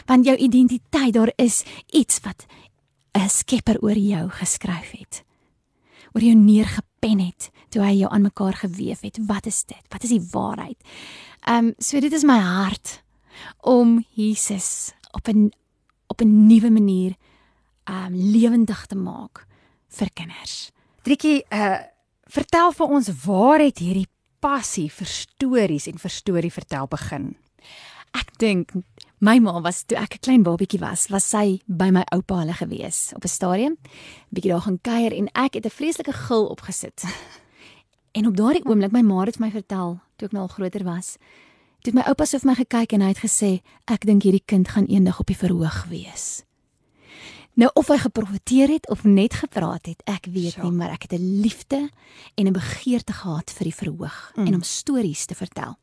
Want 0.07 0.29
jou 0.29 0.37
identiteit, 0.37 1.15
daar 1.17 1.33
is 1.37 1.65
iets 1.89 2.21
wat 2.21 2.47
'n 3.17 3.29
skepper 3.29 3.81
oor 3.81 3.97
jou 3.97 4.29
geskryf 4.29 4.91
het 4.91 5.25
oor 6.13 6.23
jou 6.23 6.35
neergepen 6.35 7.23
het 7.23 7.51
toe 7.71 7.83
hy 7.85 7.93
jou 8.01 8.11
aan 8.11 8.27
mekaar 8.27 8.57
gewewe 8.65 8.99
het. 9.01 9.19
Wat 9.27 9.47
is 9.47 9.65
dit? 9.65 9.83
Wat 9.89 10.03
is 10.03 10.11
die 10.15 10.23
waarheid? 10.33 10.79
Ehm 11.47 11.71
um, 11.71 11.75
so 11.79 12.01
dit 12.01 12.13
is 12.13 12.27
my 12.27 12.39
hart 12.39 13.03
om 13.63 14.05
Jesus 14.15 14.93
op 15.13 15.29
'n 15.29 15.53
op 16.07 16.21
'n 16.21 16.47
nuwe 16.47 16.71
manier 16.71 17.15
ehm 17.85 18.07
um, 18.07 18.15
lewendig 18.15 18.87
te 18.87 18.97
maak 18.97 19.47
vir 19.89 20.11
kinders. 20.13 20.71
Triekie, 21.03 21.45
uh 21.51 21.79
vertel 22.31 22.73
vir 22.73 22.87
ons 22.87 23.11
waar 23.27 23.61
het 23.61 23.79
hierdie 23.79 24.09
passie 24.41 24.89
vir 24.91 25.07
stories 25.07 25.87
en 25.91 25.99
vir 25.99 26.11
storie 26.11 26.53
vertel 26.53 26.87
begin? 26.91 27.35
Ek 28.15 28.39
dink 28.39 28.73
My 29.21 29.37
ma 29.37 29.61
was 29.61 29.83
toe 29.85 29.99
ek 30.01 30.15
'n 30.15 30.23
klein 30.25 30.43
babietjie 30.43 30.81
was, 30.81 31.11
was 31.13 31.29
sy 31.29 31.61
by 31.69 31.91
my 31.91 32.05
oupa 32.11 32.41
hulle 32.41 32.57
gewees 32.57 33.13
op 33.15 33.25
'n 33.25 33.29
stadium. 33.29 33.77
Bietjie 34.33 34.51
daar 34.51 34.65
gaan 34.65 34.81
kuier 34.81 35.13
en 35.13 35.29
ek 35.35 35.55
het 35.55 35.67
'n 35.67 35.77
vreeslike 35.79 36.13
gil 36.13 36.47
opgesit. 36.47 37.05
En 38.17 38.27
op 38.27 38.37
daardie 38.37 38.65
oomblik 38.65 38.93
my 38.93 39.03
ma 39.03 39.25
het 39.25 39.39
my 39.39 39.51
vertel 39.51 40.01
toe 40.17 40.27
ek 40.27 40.33
nou 40.33 40.43
al 40.43 40.49
groter 40.49 40.85
was. 40.85 41.17
Toe 41.83 41.93
my 41.93 42.03
oupa 42.03 42.25
so 42.25 42.39
vir 42.39 42.51
my 42.51 42.55
gekyk 42.55 42.93
en 42.93 43.01
hy 43.01 43.09
het 43.09 43.25
gesê, 43.25 43.61
"Ek 43.87 44.07
dink 44.07 44.23
hierdie 44.23 44.45
kind 44.47 44.69
gaan 44.69 44.87
eendag 44.87 45.21
op 45.21 45.27
die 45.27 45.37
verhoog 45.37 45.85
wees." 45.89 46.43
Nou 47.61 47.69
of 47.77 47.91
hy 47.93 47.99
geprofeteer 48.01 48.71
het 48.73 48.89
of 48.89 49.03
net 49.05 49.35
gepraat 49.43 49.87
het, 49.91 50.01
ek 50.09 50.31
weet 50.33 50.55
sure. 50.57 50.65
nie, 50.65 50.77
maar 50.81 50.95
ek 50.95 51.03
het 51.03 51.13
'n 51.19 51.41
liefde 51.45 51.91
en 52.35 52.47
'n 52.47 52.53
begeerte 52.57 53.13
gehad 53.13 53.51
vir 53.51 53.65
die 53.65 53.75
verhoog 53.75 54.33
mm. 54.35 54.47
en 54.47 54.55
om 54.55 54.63
stories 54.63 55.25
te 55.25 55.35
vertel. 55.35 55.77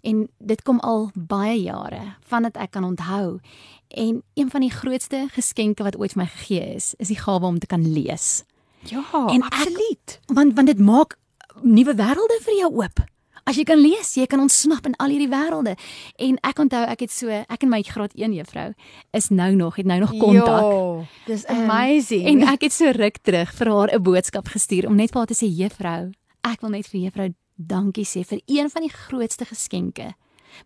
En 0.00 0.28
dit 0.38 0.62
kom 0.62 0.80
al 0.80 1.10
baie 1.14 1.62
jare 1.62 2.16
vandat 2.20 2.56
ek 2.56 2.70
kan 2.70 2.84
onthou. 2.84 3.40
En 3.88 4.22
een 4.34 4.50
van 4.50 4.60
die 4.60 4.70
grootste 4.70 5.28
geskenke 5.32 5.82
wat 5.82 5.96
ooit 5.96 6.12
vir 6.12 6.22
my 6.22 6.28
gegee 6.28 6.74
is, 6.74 6.94
is 6.98 7.08
die 7.08 7.20
gawe 7.20 7.46
om 7.46 7.58
te 7.58 7.66
kan 7.66 7.92
lees. 7.92 8.44
Ja, 8.84 9.04
en 9.12 9.42
absoluut. 9.42 10.20
Ek, 10.20 10.34
want 10.34 10.54
want 10.54 10.66
dit 10.66 10.78
maak 10.78 11.18
nuwe 11.62 11.94
wêrelde 11.94 12.40
vir 12.42 12.56
jou 12.56 12.74
oop. 12.74 13.00
As 13.44 13.56
jy 13.56 13.64
kan 13.64 13.80
lees, 13.80 14.14
jy 14.14 14.26
kan 14.26 14.40
ontsnap 14.40 14.86
in 14.86 14.94
al 14.98 15.08
hierdie 15.08 15.28
wêrelde. 15.30 15.76
En 16.18 16.38
ek 16.46 16.58
onthou 16.58 16.82
ek 16.92 17.00
het 17.00 17.10
so 17.10 17.28
ek 17.28 17.62
en 17.62 17.68
my 17.72 17.82
graad 17.82 18.12
1 18.14 18.32
juffrou 18.32 18.74
is 19.16 19.28
nou 19.30 19.54
nog 19.54 19.76
het 19.76 19.86
nou 19.86 19.98
nog 20.00 20.12
kontak. 20.18 21.06
Dis 21.26 21.44
Ehm, 21.44 21.62
amazing. 21.64 22.26
En 22.26 22.42
ek 22.48 22.60
het 22.68 22.72
so 22.72 22.90
ruk 22.90 23.18
terug 23.22 23.52
vir 23.54 23.70
haar 23.70 23.90
'n 23.94 24.02
boodskap 24.02 24.48
gestuur 24.48 24.86
om 24.86 24.96
net 24.96 25.10
vir 25.10 25.18
haar 25.18 25.26
te 25.26 25.34
sê 25.34 25.48
juffrou, 25.48 26.12
ek 26.44 26.60
wil 26.60 26.70
net 26.70 26.86
vir 26.86 27.00
juffrou 27.00 27.34
dankie 27.56 28.04
sê 28.04 28.24
vir 28.24 28.40
een 28.46 28.70
van 28.70 28.82
die 28.82 28.92
grootste 28.92 29.44
geskenke 29.44 30.14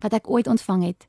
wat 0.01 0.13
ek 0.13 0.29
ooit 0.29 0.47
ontvang 0.47 0.83
het. 0.83 1.07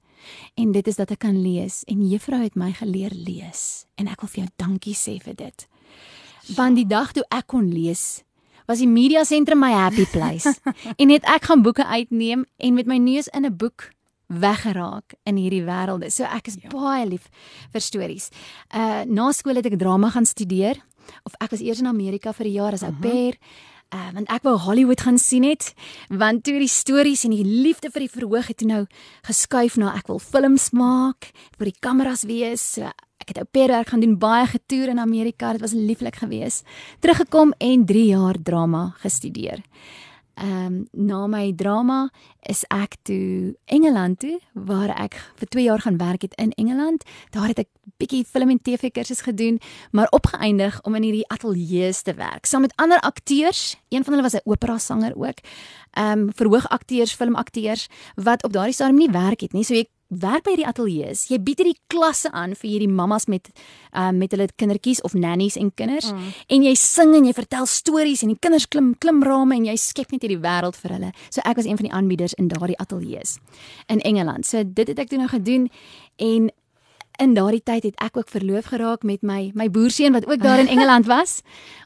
En 0.54 0.72
dit 0.72 0.86
is 0.86 0.96
dat 0.96 1.10
ek 1.10 1.18
kan 1.18 1.42
lees 1.42 1.84
en 1.86 2.08
juffrou 2.08 2.42
het 2.42 2.56
my 2.56 2.72
geleer 2.72 3.12
lees 3.14 3.86
en 3.96 4.08
ek 4.08 4.20
wil 4.20 4.28
vir 4.28 4.44
jou 4.44 4.50
dankie 4.56 4.94
sê 4.94 5.22
vir 5.22 5.34
dit. 5.34 5.68
Want 6.56 6.76
die 6.76 6.86
dag 6.86 7.12
toe 7.12 7.24
ek 7.30 7.46
kon 7.46 7.70
lees, 7.72 8.22
was 8.66 8.78
die 8.82 8.90
media 8.90 9.24
sentrum 9.24 9.60
my 9.62 9.72
happy 9.72 10.06
place. 10.10 10.50
en 11.00 11.10
het 11.10 11.24
ek 11.24 11.50
gaan 11.50 11.62
boeke 11.62 11.86
uitneem 11.86 12.46
en 12.56 12.74
met 12.74 12.86
my 12.86 12.98
neus 12.98 13.28
in 13.28 13.46
'n 13.46 13.56
boek 13.56 13.90
weggeraak 14.26 15.14
in 15.24 15.36
hierdie 15.36 15.64
wêrelde. 15.64 16.10
So 16.10 16.24
ek 16.24 16.50
is 16.50 16.58
ja. 16.60 16.68
baie 16.68 17.06
lief 17.06 17.30
vir 17.72 17.80
stories. 17.80 18.30
Uh 18.74 19.04
na 19.06 19.30
skool 19.32 19.56
het 19.56 19.66
ek 19.66 19.78
drama 19.78 20.10
gaan 20.10 20.26
studeer 20.26 20.82
of 21.22 21.34
ek 21.38 21.50
was 21.50 21.62
eers 21.62 21.80
in 21.80 21.86
Amerika 21.86 22.32
vir 22.32 22.46
'n 22.46 22.52
jaar 22.52 22.72
as 22.72 22.82
au 22.82 22.92
pair. 23.00 23.38
Uh, 23.94 24.10
want 24.12 24.26
ek 24.34 24.42
wou 24.42 24.56
Hollywood 24.58 25.00
gaan 25.00 25.18
sien 25.18 25.44
het 25.46 25.70
want 26.10 26.42
toe 26.42 26.58
die 26.58 26.70
stories 26.70 27.22
en 27.24 27.30
die 27.30 27.46
liefde 27.46 27.86
vir 27.94 28.02
die 28.02 28.10
verhoog 28.10 28.48
het 28.50 28.58
toe 28.58 28.66
nou 28.66 28.80
geskuif 29.22 29.76
na 29.78 29.94
ek 29.94 30.08
wil 30.10 30.18
films 30.18 30.72
maak, 30.74 31.30
vir 31.54 31.70
die 31.70 31.78
kameras 31.78 32.24
wees. 32.26 32.64
So 32.74 32.90
ek 33.26 33.34
het 33.34 33.42
au 33.42 33.48
pair 33.50 33.74
werk 33.74 33.90
gaan 33.90 34.00
doen, 34.00 34.18
baie 34.18 34.46
getoer 34.46 34.94
in 34.94 35.02
Amerika. 35.02 35.52
Dit 35.52 35.60
was 35.60 35.74
lieflik 35.74 36.22
geweest. 36.22 36.62
Teruggekom 37.02 37.54
en 37.58 37.84
3 37.84 38.06
jaar 38.06 38.36
drama 38.42 38.94
gestudeer. 39.02 39.64
Ehm 40.36 40.66
um, 40.66 40.86
na 40.92 41.26
my 41.26 41.52
drama 41.56 42.10
is 42.44 42.64
ek 42.68 42.98
toe 43.02 43.56
Engeland 43.64 44.18
toe 44.20 44.36
waar 44.52 44.92
ek 44.92 45.16
vir 45.40 45.48
2 45.48 45.64
jaar 45.64 45.80
gaan 45.80 45.96
werk 45.96 46.22
het 46.22 46.34
in 46.36 46.52
Engeland. 46.60 47.04
Daar 47.32 47.48
het 47.48 47.58
ek 47.64 47.68
bietjie 47.96 48.24
film 48.24 48.50
en 48.52 48.60
TV 48.60 48.90
kursus 48.92 49.24
gedoen, 49.24 49.58
maar 49.90 50.12
opgeëindig 50.12 50.76
om 50.84 50.94
in 50.94 51.02
hierdie 51.02 51.28
ateljee's 51.32 52.02
te 52.02 52.14
werk 52.14 52.46
saam 52.46 52.60
met 52.60 52.76
ander 52.76 53.00
akteurs. 53.00 53.76
Een 53.88 54.04
van 54.04 54.12
hulle 54.12 54.28
was 54.28 54.36
'n 54.36 54.44
opera 54.44 54.78
sanger 54.78 55.16
ook. 55.16 55.40
Ehm 55.96 56.18
um, 56.18 56.32
verhoogakteurs, 56.32 57.14
filmakteurs 57.14 57.88
wat 58.14 58.44
op 58.44 58.52
daardie 58.52 58.74
stadium 58.74 58.98
nie 58.98 59.10
werk 59.10 59.40
het 59.40 59.52
nie. 59.52 59.64
So 59.64 59.74
jy 59.74 59.88
werk 60.08 60.44
by 60.46 60.54
hierdie 60.54 60.68
ateljee's. 60.68 61.24
Jy 61.30 61.38
bied 61.42 61.62
hierdie 61.62 61.78
klasse 61.90 62.30
aan 62.30 62.54
vir 62.54 62.68
hierdie 62.70 62.90
mammas 62.90 63.26
met 63.30 63.48
um, 63.92 64.18
met 64.20 64.34
hulle 64.34 64.46
kindertjies 64.54 65.02
of 65.06 65.16
nannies 65.18 65.56
en 65.58 65.72
kinders 65.74 66.12
mm. 66.12 66.28
en 66.54 66.66
jy 66.68 66.74
sing 66.78 67.14
en 67.18 67.26
jy 67.26 67.34
vertel 67.34 67.66
stories 67.70 68.22
en 68.22 68.30
die 68.34 68.38
kinders 68.40 68.68
klim 68.70 68.94
klim 69.02 69.24
rame 69.26 69.56
en 69.58 69.66
jy 69.66 69.74
skep 69.80 70.14
net 70.14 70.22
hierdie 70.22 70.42
wêreld 70.42 70.78
vir 70.78 70.94
hulle. 70.98 71.10
So 71.30 71.42
ek 71.44 71.58
was 71.58 71.66
een 71.66 71.80
van 71.80 71.88
die 71.88 71.96
aanbieders 71.98 72.36
in 72.38 72.52
daardie 72.52 72.78
ateljee's 72.82 73.40
in 73.90 74.04
Engeland. 74.06 74.46
So 74.46 74.62
dit 74.62 74.94
het 74.94 75.02
ek 75.02 75.10
toe 75.10 75.18
nou 75.18 75.30
gedoen 75.32 75.66
en 76.22 76.52
in 77.16 77.34
daardie 77.34 77.62
tyd 77.64 77.88
het 77.88 78.00
ek 78.04 78.16
ook 78.20 78.28
verloof 78.28 78.70
geraak 78.70 79.02
met 79.02 79.22
my 79.22 79.50
my 79.56 79.70
boerseun 79.72 80.12
wat 80.12 80.26
ook 80.28 80.42
daar 80.42 80.62
in 80.62 80.68
Engeland 80.68 81.06
was. 81.06 81.40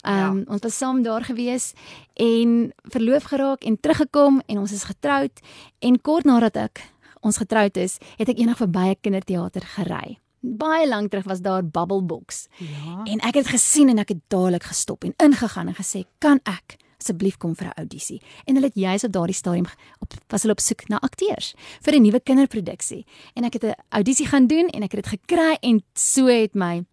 Ehm 0.05 0.21
um, 0.31 0.39
ja. 0.45 0.53
ons 0.53 0.63
was 0.63 0.77
saam 0.77 1.03
daar 1.03 1.25
gewees 1.25 1.73
en 2.15 2.73
verloof 2.83 3.33
geraak 3.33 3.65
en 3.65 3.81
teruggekom 3.81 4.43
en 4.47 4.59
ons 4.59 4.73
is 4.73 4.85
getroud 4.85 5.41
en 5.79 6.01
kort 6.01 6.25
nadat 6.25 6.57
ek 6.57 6.91
ons 7.21 7.37
getroud 7.37 7.77
is, 7.77 7.99
het 8.17 8.29
ek 8.29 8.39
eendag 8.39 8.57
verby 8.57 8.91
'n 8.91 9.01
kinderteater 9.01 9.63
gery. 9.77 10.19
Baie 10.41 10.89
lank 10.89 11.11
terug 11.11 11.25
was 11.25 11.41
daar 11.41 11.65
Bubble 11.65 12.03
Box. 12.03 12.49
Ja. 12.57 13.05
En 13.05 13.19
ek 13.21 13.35
het 13.35 13.47
gesien 13.47 13.89
en 13.89 13.99
ek 13.99 14.09
het 14.09 14.23
dadelik 14.29 14.63
gestop 14.63 15.05
en 15.05 15.15
ingegaan 15.17 15.69
en 15.69 15.75
gesê, 15.75 16.05
"Kan 16.19 16.41
ek 16.45 16.77
asseblief 16.99 17.37
kom 17.37 17.55
vir 17.55 17.67
'n 17.67 17.77
audisie?" 17.77 18.23
En 18.45 18.55
hulle 18.55 18.67
het 18.67 18.75
juis 18.75 19.05
op 19.05 19.13
daardie 19.13 19.35
stadium 19.35 19.67
op 19.99 20.13
was 20.29 20.43
hulle 20.43 20.53
op 20.53 20.61
soek 20.61 20.89
na 20.89 20.99
akteurs 21.01 21.55
vir 21.81 21.95
'n 21.95 22.03
nuwe 22.03 22.21
kinderproduksie. 22.21 23.07
En 23.35 23.45
ek 23.45 23.53
het 23.53 23.65
'n 23.65 23.75
audisie 23.89 24.27
gaan 24.27 24.47
doen 24.47 24.69
en 24.69 24.83
ek 24.83 24.93
het 24.93 25.05
dit 25.05 25.21
gekry 25.21 25.57
en 25.61 25.83
so 25.95 26.27
het 26.27 26.55
my 26.55 26.85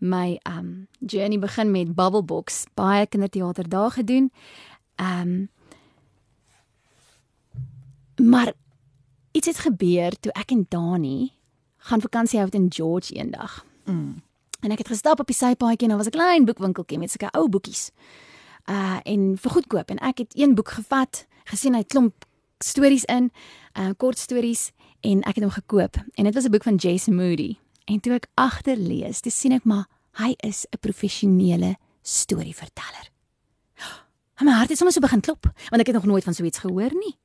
my 0.00 0.40
um 0.44 0.88
journey 0.98 1.38
begin 1.38 1.70
met 1.70 1.94
Bubble 1.94 2.22
Box. 2.22 2.64
Baie 2.74 3.06
kinderteater 3.06 3.68
daar 3.68 3.90
gedoen. 3.90 4.32
Um 4.96 5.48
maar 8.16 8.52
iets 9.36 9.46
het 9.46 9.58
gebeur 9.58 10.16
toe 10.20 10.32
ek 10.32 10.50
en 10.54 10.64
Dani 10.68 11.32
gaan 11.88 12.00
vakansie 12.00 12.40
hou 12.40 12.48
in 12.56 12.70
George 12.72 13.14
eendag. 13.14 13.64
Mm. 13.84 14.22
En 14.64 14.72
ek 14.72 14.78
het 14.78 14.88
gestap 14.88 15.20
op 15.20 15.28
die 15.28 15.36
sypaadjie 15.36 15.86
en 15.86 15.94
daar 15.94 16.00
was 16.00 16.08
'n 16.08 16.16
klein 16.16 16.44
boekwinkeltjie 16.44 16.98
met 16.98 17.10
sulke 17.10 17.30
ou 17.30 17.48
boekies. 17.48 17.90
Uh 18.66 18.98
en 19.04 19.36
vir 19.38 19.50
goedkoop 19.50 19.90
en 19.90 19.98
ek 19.98 20.18
het 20.18 20.32
een 20.34 20.54
boek 20.54 20.68
gevat, 20.68 21.26
gesien 21.44 21.74
hy 21.74 21.84
klomp 21.84 22.24
stories 22.58 23.04
in, 23.04 23.30
uh 23.78 23.90
kort 23.96 24.18
stories 24.18 24.72
en 25.00 25.22
ek 25.22 25.34
het 25.34 25.44
hom 25.44 25.52
gekoop. 25.52 25.96
En 26.14 26.24
dit 26.24 26.34
was 26.34 26.44
'n 26.44 26.50
boek 26.50 26.62
van 26.62 26.74
Jason 26.74 27.14
Moody. 27.14 27.56
En 27.84 28.00
toe 28.00 28.12
ek 28.12 28.26
agterlees, 28.34 29.20
toe 29.20 29.32
sien 29.32 29.52
ek 29.52 29.64
maar 29.64 29.86
hy 30.12 30.34
is 30.36 30.66
'n 30.70 30.78
professionele 30.80 31.76
storieverteller. 32.02 33.10
En 34.38 34.44
my 34.44 34.52
hart 34.52 34.68
het 34.68 34.76
sommer 34.76 34.92
so 34.92 35.00
begin 35.00 35.20
klop, 35.20 35.44
want 35.68 35.80
ek 35.80 35.86
het 35.86 35.94
nog 35.94 36.04
nooit 36.04 36.24
van 36.24 36.34
so 36.34 36.44
iets 36.44 36.58
gehoor 36.58 36.92
nie. 36.92 37.16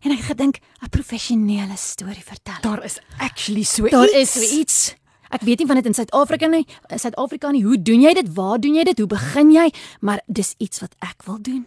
En 0.00 0.10
ek 0.10 0.20
gedink 0.20 0.58
'n 0.82 0.88
professionele 0.90 1.76
storieverteller. 1.76 2.60
Daar 2.62 2.84
is 2.84 2.98
actually 3.18 3.62
so 3.62 3.88
Daar 3.88 4.04
iets. 4.04 4.14
is 4.14 4.32
so 4.32 4.58
iets. 4.60 4.94
Ek 5.30 5.40
weet 5.40 5.58
nie 5.58 5.66
van 5.66 5.76
dit 5.76 5.86
in 5.86 5.94
Suid-Afrika 5.94 6.46
nie. 6.46 6.66
In 6.88 6.98
Suid-Afrika 6.98 7.50
nie. 7.50 7.64
Hoe 7.64 7.82
doen 7.82 8.00
jy 8.00 8.12
dit? 8.14 8.34
Waar 8.34 8.60
doen 8.60 8.74
jy 8.74 8.84
dit? 8.84 8.98
Hoe 8.98 9.06
begin 9.06 9.50
jy? 9.50 9.70
Maar 10.00 10.20
dis 10.26 10.54
iets 10.58 10.80
wat 10.80 10.94
ek 10.98 11.22
wil 11.24 11.42
doen. 11.42 11.66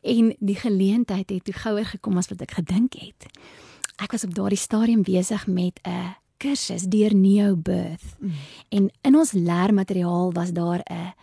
En 0.00 0.36
die 0.38 0.56
geleentheid 0.56 1.30
het 1.30 1.44
toe 1.44 1.54
gouer 1.54 1.84
gekom 1.84 2.16
as 2.16 2.28
wat 2.28 2.40
ek 2.40 2.50
gedink 2.50 2.92
het. 2.92 3.26
Ek 3.96 4.12
was 4.12 4.24
op 4.24 4.34
daardie 4.34 4.58
stadium 4.58 5.02
besig 5.02 5.46
met 5.46 5.80
'n 5.84 6.14
kursus 6.36 6.82
deur 6.82 7.14
Neo 7.14 7.56
Birth. 7.56 8.14
Mm. 8.20 8.32
En 8.68 8.90
in 9.02 9.16
ons 9.16 9.32
leermateriaal 9.32 10.32
was 10.32 10.52
daar 10.52 10.80
'n 10.84 11.14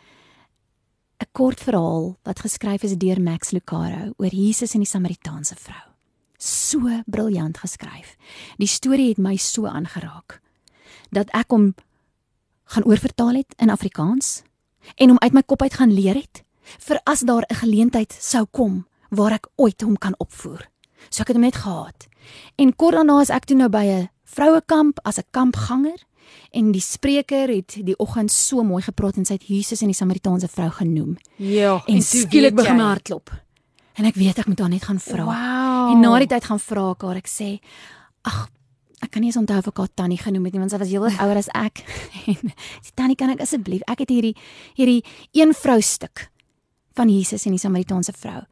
'n 1.22 1.28
kort 1.32 1.60
verhaal 1.60 2.18
wat 2.24 2.40
geskryf 2.40 2.84
is 2.84 2.98
deur 2.98 3.22
Max 3.22 3.52
Lucado 3.52 4.14
oor 4.18 4.34
Jesus 4.34 4.74
en 4.74 4.80
die 4.80 4.90
Samaritaanse 4.90 5.56
vrou. 5.56 5.95
So 6.38 7.02
briljant 7.06 7.58
geskryf. 7.58 8.16
Die 8.58 8.68
storie 8.68 9.10
het 9.10 9.18
my 9.18 9.36
so 9.38 9.66
aangeraak 9.66 10.42
dat 11.12 11.30
ek 11.38 11.54
hom 11.54 11.76
gaan 12.74 12.84
oorvertaal 12.84 13.36
het 13.40 13.54
in 13.62 13.70
Afrikaans 13.70 14.42
en 14.96 15.10
hom 15.14 15.20
uit 15.22 15.34
my 15.34 15.44
kop 15.46 15.62
uit 15.62 15.74
gaan 15.74 15.94
leer 15.94 16.18
het 16.20 16.44
vir 16.88 17.00
as 17.06 17.22
daar 17.22 17.46
'n 17.50 17.56
geleentheid 17.56 18.12
sou 18.20 18.46
kom 18.52 18.88
waar 19.10 19.32
ek 19.32 19.48
ooit 19.56 19.82
hom 19.82 19.98
kan 19.98 20.16
opvoer. 20.18 20.68
So 21.10 21.22
ek 21.22 21.28
het 21.28 21.36
hom 21.36 21.46
net 21.46 21.56
gehad. 21.56 22.08
En 22.56 22.76
kort 22.76 22.96
daarna 22.96 23.22
is 23.22 23.30
ek 23.30 23.46
toe 23.46 23.58
nou 23.58 23.70
by 23.70 23.86
'n 23.86 24.10
vrouekamp 24.24 25.00
as 25.04 25.18
'n 25.18 25.28
kampganger 25.32 26.04
en 26.52 26.72
die 26.72 26.82
spreker 26.82 27.48
het 27.50 27.78
die 27.86 27.98
oggend 27.98 28.32
so 28.32 28.64
mooi 28.64 28.82
gepraat 28.82 29.18
en 29.18 29.26
sy 29.26 29.34
het 29.34 29.48
Jesus 29.48 29.82
en 29.82 29.88
die 29.88 29.96
Samaritaanse 29.96 30.48
vrou 30.48 30.70
genoem. 30.70 31.18
Ja, 31.36 31.84
En, 31.86 31.96
en 31.96 32.02
skielik 32.02 32.56
begin 32.56 32.76
my 32.76 32.84
hart 32.84 33.02
klop. 33.02 33.45
En 33.96 34.06
ek 34.06 34.18
weet 34.20 34.42
ek 34.42 34.50
moet 34.52 34.60
haar 34.60 34.72
net 34.74 34.84
gaan 34.84 35.00
vra. 35.00 35.24
Wow. 35.24 35.94
En 35.94 36.04
na 36.04 36.18
die 36.20 36.28
tyd 36.28 36.46
gaan 36.50 36.60
vra 36.60 36.90
ek 36.92 37.06
haar, 37.08 37.16
ek 37.22 37.30
sê, 37.32 37.60
"Ag, 38.24 38.50
ek 39.02 39.12
kan 39.12 39.22
nie 39.22 39.30
eens 39.30 39.38
onthou 39.38 39.58
of 39.58 39.68
ek 39.68 39.78
haar 39.78 39.94
Tannie 39.94 40.18
genoem 40.18 40.44
het 40.46 40.54
nie, 40.54 40.60
want 40.60 40.72
sy 40.72 40.78
was 40.78 40.90
heelwat 40.90 41.20
ouer 41.24 41.38
as 41.38 41.50
ek." 41.54 41.84
En 42.28 42.52
sê, 42.84 42.92
"Tannie, 42.94 43.16
kan 43.16 43.30
ek 43.30 43.42
asseblief, 43.42 43.82
ek 43.88 44.00
het 44.00 44.10
hierdie 44.10 44.36
hierdie 44.76 45.04
een 45.32 45.54
vrou 45.54 45.82
stuk 45.82 46.30
van 46.94 47.10
Jesus 47.10 47.46
en 47.46 47.52
die 47.52 47.60
Samaritaanse 47.60 48.14
vrou. 48.14 48.44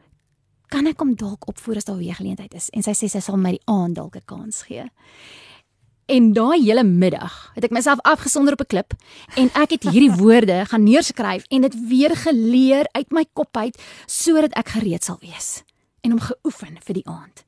Kan 0.70 0.88
ek 0.88 1.00
hom 1.00 1.16
dalk 1.16 1.48
opvoer 1.48 1.78
as 1.78 1.86
daar 1.86 1.98
weer 1.98 2.16
geleentheid 2.16 2.54
is?" 2.54 2.70
En 2.74 2.82
sy 2.82 2.92
sê 2.92 3.10
sy 3.10 3.20
sal 3.20 3.38
my 3.38 3.52
die 3.52 3.66
aand 3.68 3.96
dalk 3.96 4.16
'n 4.16 4.26
kans 4.26 4.64
gee. 4.64 4.90
En 6.06 6.34
daai 6.34 6.64
hele 6.64 6.84
middag 6.84 7.52
het 7.56 7.64
ek 7.64 7.72
myself 7.72 8.02
afgesonder 8.04 8.54
op 8.54 8.62
'n 8.62 8.68
klip 8.68 8.94
en 9.40 9.50
ek 9.54 9.70
het 9.70 9.84
hierdie 9.84 10.12
woorde 10.24 10.66
gaan 10.66 10.84
neerskryf 10.84 11.44
en 11.48 11.62
dit 11.62 11.88
weer 11.88 12.16
geleer 12.16 12.88
uit 12.92 13.12
my 13.12 13.26
kop 13.34 13.58
uit 13.58 13.82
sodat 14.06 14.54
ek 14.54 14.68
gereed 14.68 15.04
sal 15.04 15.18
wees 15.22 15.64
en 16.02 16.12
hom 16.12 16.20
geoefen 16.20 16.78
vir 16.84 16.94
die 16.94 17.08
aand. 17.08 17.46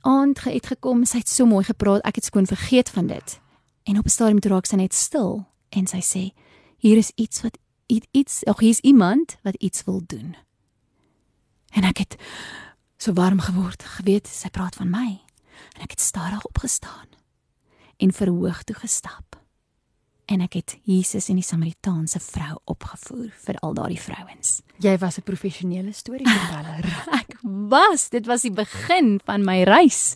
Aand 0.00 0.40
het 0.40 0.66
gekom, 0.66 1.04
sy 1.04 1.18
het 1.18 1.28
so 1.28 1.46
mooi 1.46 1.64
gepraat, 1.64 2.02
ek 2.02 2.14
het 2.14 2.24
skoon 2.24 2.46
vergeet 2.46 2.90
van 2.90 3.06
dit. 3.06 3.40
En 3.84 3.98
op 3.98 4.04
'n 4.04 4.08
stadium 4.08 4.40
toe 4.40 4.50
raak 4.50 4.66
sy 4.66 4.76
net 4.76 4.94
stil 4.94 5.46
en 5.68 5.86
sy 5.86 6.00
sê 6.00 6.34
hier 6.78 6.96
is 6.96 7.12
iets 7.14 7.42
wat 7.42 7.58
iets, 7.86 8.44
ag 8.44 8.58
hier 8.58 8.70
is 8.70 8.80
iemand 8.80 9.38
wat 9.42 9.54
iets 9.54 9.84
wil 9.84 10.02
doen. 10.06 10.36
En 11.70 11.84
ek 11.84 11.98
het 11.98 12.16
so 12.96 13.12
warm 13.12 13.40
geword, 13.40 13.82
geweet 13.82 14.26
sy 14.28 14.48
praat 14.48 14.74
van 14.74 14.90
my. 14.90 15.20
En 15.76 15.82
ek 15.82 15.90
het 15.90 16.00
stadig 16.00 16.44
opgestaan 16.44 17.19
en 18.00 18.12
verhoog 18.12 18.62
toe 18.64 18.76
gestap. 18.80 19.36
En 20.30 20.40
ek 20.44 20.60
het 20.60 20.76
Jesus 20.86 21.26
en 21.28 21.40
die 21.40 21.44
Samaritaanse 21.44 22.20
vrou 22.22 22.54
opgevoer 22.70 23.32
vir 23.44 23.56
al 23.66 23.74
daardie 23.74 24.00
vrouens. 24.00 24.60
Jy 24.78 24.96
was 24.98 25.18
'n 25.18 25.26
professionele 25.26 25.92
storieverteller. 25.92 26.86
Ek 27.20 27.36
was, 27.42 28.08
dit 28.08 28.26
was 28.26 28.42
die 28.42 28.54
begin 28.54 29.20
van 29.24 29.44
my 29.44 29.62
reis. 29.62 30.14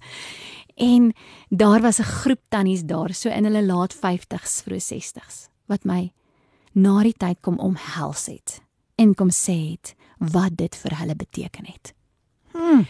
En 0.77 1.13
daar 1.51 1.81
was 1.81 1.99
'n 1.99 2.13
groep 2.25 2.41
tannies 2.49 2.85
daar, 2.85 3.15
so 3.15 3.29
in 3.29 3.45
hulle 3.45 3.65
laat 3.65 3.95
50s, 3.95 4.63
vroeg 4.63 4.83
60s, 4.83 5.49
wat 5.67 5.85
my 5.85 6.13
na 6.73 7.03
die 7.03 7.15
tyd 7.17 7.39
kom 7.41 7.59
omhels 7.59 8.27
het 8.27 8.61
en 8.95 9.15
kom 9.15 9.31
sê 9.31 9.71
het 9.75 9.95
wat 10.19 10.57
dit 10.57 10.77
vir 10.77 10.99
hulle 10.99 11.17
beteken 11.17 11.67
het. 11.67 11.95
Hmm. 12.53 12.87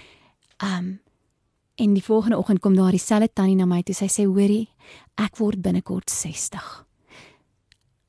Um 0.62 1.03
en 1.76 1.95
die 1.95 2.04
volgende 2.04 2.38
oggend 2.38 2.61
kom 2.61 2.76
daar 2.76 2.95
dieselfde 2.95 3.31
tannie 3.33 3.57
na 3.57 3.66
my 3.66 3.83
toe. 3.83 3.95
Sy 3.95 4.07
sê: 4.07 4.26
"Hoorie, 4.26 4.69
ek 5.16 5.37
word 5.38 5.62
binnekort 5.62 6.11
60. 6.11 6.85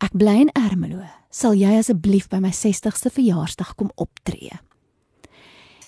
Ek 0.01 0.11
bly 0.13 0.41
in 0.41 0.51
Ermelo. 0.53 1.03
Sal 1.29 1.53
jy 1.53 1.77
asseblief 1.77 2.29
by 2.29 2.37
my 2.39 2.51
60ste 2.51 3.09
verjaarsdag 3.09 3.75
kom 3.75 3.91
optree?" 3.95 4.51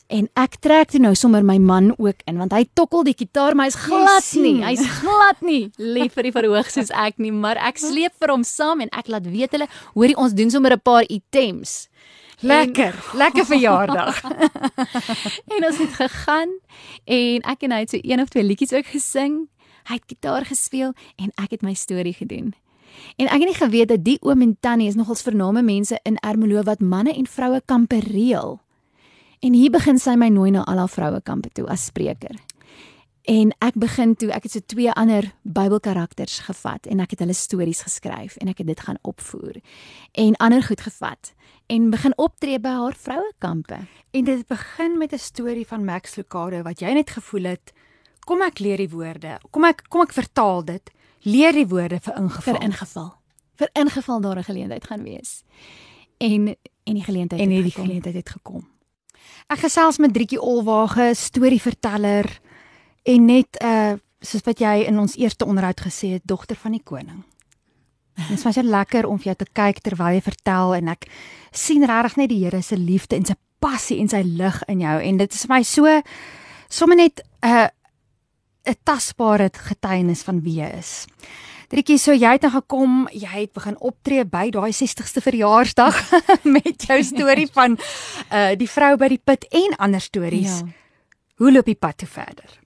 En 0.07 0.29
ek 0.39 0.61
trek 0.63 0.93
toe 0.93 1.01
nou 1.03 1.11
sommer 1.19 1.43
my 1.43 1.57
man 1.59 1.91
ook 1.97 2.21
in 2.31 2.37
want 2.39 2.53
hy 2.55 2.63
tokkel 2.73 3.03
die 3.03 3.15
kitaar 3.17 3.55
maar 3.55 3.67
hy's 3.67 3.75
glad 3.75 4.29
nie. 4.39 4.61
Hy's 4.63 4.85
glad 5.01 5.41
nie 5.43 5.71
lief 5.77 6.15
vir 6.15 6.29
die 6.29 6.31
verhoog 6.31 6.69
soos 6.71 6.93
ek 6.95 7.19
nie, 7.19 7.33
maar 7.35 7.59
ek 7.59 7.81
sleep 7.81 8.15
vir 8.15 8.31
hom 8.31 8.45
saam 8.47 8.85
en 8.85 8.91
ek 8.95 9.11
laat 9.11 9.27
weet 9.27 9.57
hulle, 9.57 9.67
hoorie 9.97 10.15
ons 10.15 10.33
doen 10.33 10.49
sommer 10.49 10.73
'n 10.73 10.79
paar 10.79 11.03
items. 11.09 11.89
Lekker, 12.39 12.93
en, 12.93 13.17
lekker 13.17 13.45
verjaardag. 13.45 14.21
en 15.55 15.65
ons 15.65 15.77
het 15.77 15.93
gegaan 15.93 16.51
en 17.03 17.41
ek 17.41 17.65
en 17.65 17.73
hy 17.73 17.79
het 17.79 17.89
so 17.89 17.99
een 18.01 18.21
of 18.21 18.29
twee 18.29 18.43
liedjies 18.45 18.73
ook 18.77 18.85
gesing. 18.93 19.47
Hy 19.89 19.97
het 19.97 20.05
gitaar 20.07 20.45
gespeel 20.45 20.93
en 21.15 21.31
ek 21.41 21.57
het 21.57 21.65
my 21.65 21.73
storie 21.73 22.13
gedoen. 22.13 22.53
En 23.17 23.25
ek 23.25 23.41
het 23.41 23.49
nie 23.49 23.57
geweet 23.57 23.89
dat 23.89 24.03
die 24.05 24.17
oom 24.21 24.41
en 24.41 24.57
tannie 24.59 24.87
is 24.87 24.95
nogals 24.95 25.25
vername 25.25 25.61
mense 25.61 25.99
in 26.03 26.17
Ermelo 26.21 26.61
wat 26.63 26.79
manne 26.79 27.13
en 27.13 27.27
vroue 27.27 27.61
kampe 27.65 27.99
reël. 28.05 28.59
En 29.39 29.53
hier 29.53 29.71
begin 29.73 29.97
sy 30.01 30.15
my 30.17 30.29
nooi 30.33 30.51
na 30.51 30.65
al 30.65 30.81
haar 30.81 30.93
vroue 30.93 31.21
kampe 31.21 31.49
toe 31.53 31.65
as 31.69 31.89
spreker. 31.89 32.37
En 33.27 33.49
ek 33.59 33.75
begin 33.75 34.13
toe, 34.15 34.29
ek 34.31 34.45
het 34.47 34.53
so 34.55 34.63
twee 34.71 34.91
ander 34.95 35.25
Bybelkarakters 35.43 36.37
gevat 36.45 36.85
en 36.87 37.01
ek 37.03 37.11
het 37.11 37.25
hulle 37.25 37.35
stories 37.35 37.81
geskryf 37.83 38.37
en 38.39 38.47
ek 38.47 38.61
het 38.63 38.69
dit 38.69 38.83
gaan 38.85 38.99
opvoer. 39.03 39.57
En 40.15 40.37
ander 40.39 40.63
goed 40.63 40.79
gevat 40.85 41.33
en 41.67 41.89
begin 41.91 42.15
optree 42.15 42.59
by 42.63 42.71
haar 42.77 42.95
vroue 42.95 43.33
kampe. 43.43 43.81
En 44.15 44.29
dit 44.29 44.47
begin 44.47 44.95
met 44.97 45.11
'n 45.11 45.19
storie 45.19 45.67
van 45.67 45.83
Max 45.83 46.15
Lucado 46.15 46.61
wat 46.63 46.79
jy 46.79 46.93
net 46.93 47.09
gevoel 47.09 47.51
het, 47.51 47.73
kom 48.23 48.41
ek 48.41 48.59
leer 48.59 48.77
die 48.77 48.89
woorde. 48.89 49.39
Kom 49.51 49.65
ek 49.65 49.83
kom 49.89 50.01
ek 50.01 50.13
vertaal 50.13 50.63
dit. 50.63 50.91
Leer 51.19 51.51
die 51.51 51.67
woorde 51.67 51.99
vir 51.99 52.15
ingeval. 52.15 52.53
Vir 52.53 52.63
ingeval. 52.63 53.13
Vir 53.55 53.69
ingeval 53.73 54.21
daar 54.21 54.37
'n 54.37 54.43
geleentheid 54.43 54.87
gaan 54.87 55.03
wees. 55.03 55.43
En 56.17 56.55
en 56.83 56.93
die 56.93 57.03
geleentheid 57.03 57.41
en 57.41 57.51
het 57.51 57.63
die 57.63 57.71
geleentheid 57.71 58.15
het 58.15 58.29
gekom. 58.29 58.67
Ek 59.47 59.59
gesels 59.59 59.97
met 59.97 60.13
Drietjie 60.13 60.41
Olwage, 60.41 61.11
storieverteller 61.13 62.39
en 63.07 63.25
net 63.25 63.61
uh 63.63 63.95
soos 64.27 64.41
wat 64.47 64.59
jy 64.59 64.87
in 64.89 64.97
ons 64.97 65.13
eerste 65.21 65.45
onderhoud 65.45 65.77
gesê 65.85 66.15
het, 66.15 66.23
dogter 66.25 66.57
van 66.57 66.73
die 66.73 66.81
koning. 66.83 67.19
Dit 68.17 68.31
is 68.33 68.45
baie 68.47 68.63
lekker 68.65 69.05
om 69.05 69.19
vir 69.21 69.29
jou 69.29 69.35
te 69.43 69.47
kyk 69.59 69.83
terwyl 69.85 70.17
jy 70.17 70.23
vertel 70.25 70.73
en 70.79 70.89
ek 70.95 71.05
sien 71.53 71.85
regtig 71.85 72.17
net 72.17 72.31
die 72.31 72.39
Here 72.41 72.61
se 72.65 72.79
liefde 72.81 73.15
en 73.15 73.27
sy 73.29 73.35
passie 73.61 73.99
en 74.01 74.09
sy 74.09 74.23
lig 74.25 74.57
in 74.67 74.81
jou 74.81 74.95
en 75.09 75.21
dit 75.21 75.37
is 75.37 75.45
vir 75.45 75.53
my 75.53 75.61
so 75.69 76.01
sommer 76.67 76.97
net 76.97 77.21
'n 77.21 77.47
uh, 77.47 77.69
'n 78.67 78.75
tasbare 78.83 79.49
getuienis 79.53 80.23
van 80.27 80.41
wie 80.41 80.59
jy 80.61 80.71
is. 80.79 81.05
Drietjie, 81.67 81.97
so 81.99 82.13
jy 82.15 82.31
het 82.31 82.41
nou 82.41 82.51
gekom, 82.51 83.07
jy 83.11 83.27
het 83.27 83.53
begin 83.53 83.75
optree 83.79 84.23
by 84.25 84.49
daai 84.49 84.71
60ste 84.71 85.21
verjaarsdag 85.23 85.95
met 86.55 86.83
jou 86.87 87.03
storie 87.03 87.47
van 87.51 87.77
uh 88.31 88.55
die 88.55 88.69
vrou 88.71 88.95
by 88.97 89.07
die 89.07 89.21
put 89.23 89.45
en 89.51 89.75
ander 89.77 90.01
stories. 90.01 90.59
Ja. 90.63 90.86
Hoe 91.37 91.51
loop 91.51 91.65
die 91.65 91.77
pad 91.77 91.97
toe 91.97 92.07
verder? 92.07 92.59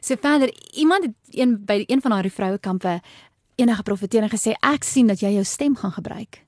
So 0.00 0.16
verder, 0.20 0.50
iemand 0.74 1.04
het 1.04 1.14
een 1.30 1.64
by 1.64 1.84
een 1.86 2.00
van 2.02 2.10
haar 2.10 2.28
vroue 2.30 2.58
kampe 2.58 3.00
enige 3.54 3.82
profetering 3.82 4.30
gesê 4.32 4.56
ek 4.60 4.84
sien 4.84 5.06
dat 5.06 5.22
jy 5.22 5.36
jou 5.36 5.44
stem 5.44 5.76
gaan 5.76 5.94
gebruik 5.94 6.42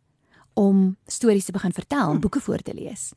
om 0.58 0.96
stories 1.06 1.46
te 1.46 1.54
begin 1.54 1.72
vertel, 1.72 2.10
hmm. 2.10 2.20
boeke 2.20 2.40
voor 2.40 2.58
te 2.58 2.74
lees. 2.74 3.12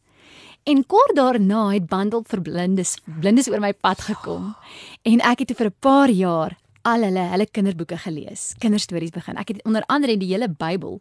En 0.64 0.86
kort 0.86 1.16
daarna 1.18 1.72
het 1.74 1.88
Bundle 1.90 2.22
vir 2.30 2.42
blindes 2.42 3.00
blindes 3.20 3.50
oor 3.50 3.60
my 3.60 3.74
pad 3.74 4.02
gekom. 4.06 4.54
En 5.10 5.24
ek 5.26 5.40
het 5.42 5.58
vir 5.58 5.72
'n 5.74 5.80
paar 5.80 6.10
jaar 6.10 6.58
al 6.88 7.06
hulle 7.08 7.24
hulle 7.32 7.48
kinderboeke 7.52 7.98
gelees, 8.04 8.52
kinderstories 8.62 9.14
begin. 9.14 9.38
Ek 9.42 9.54
het 9.54 9.62
onder 9.68 9.86
andere 9.92 10.18
die 10.20 10.30
hele 10.32 10.50
Bybel 10.50 11.00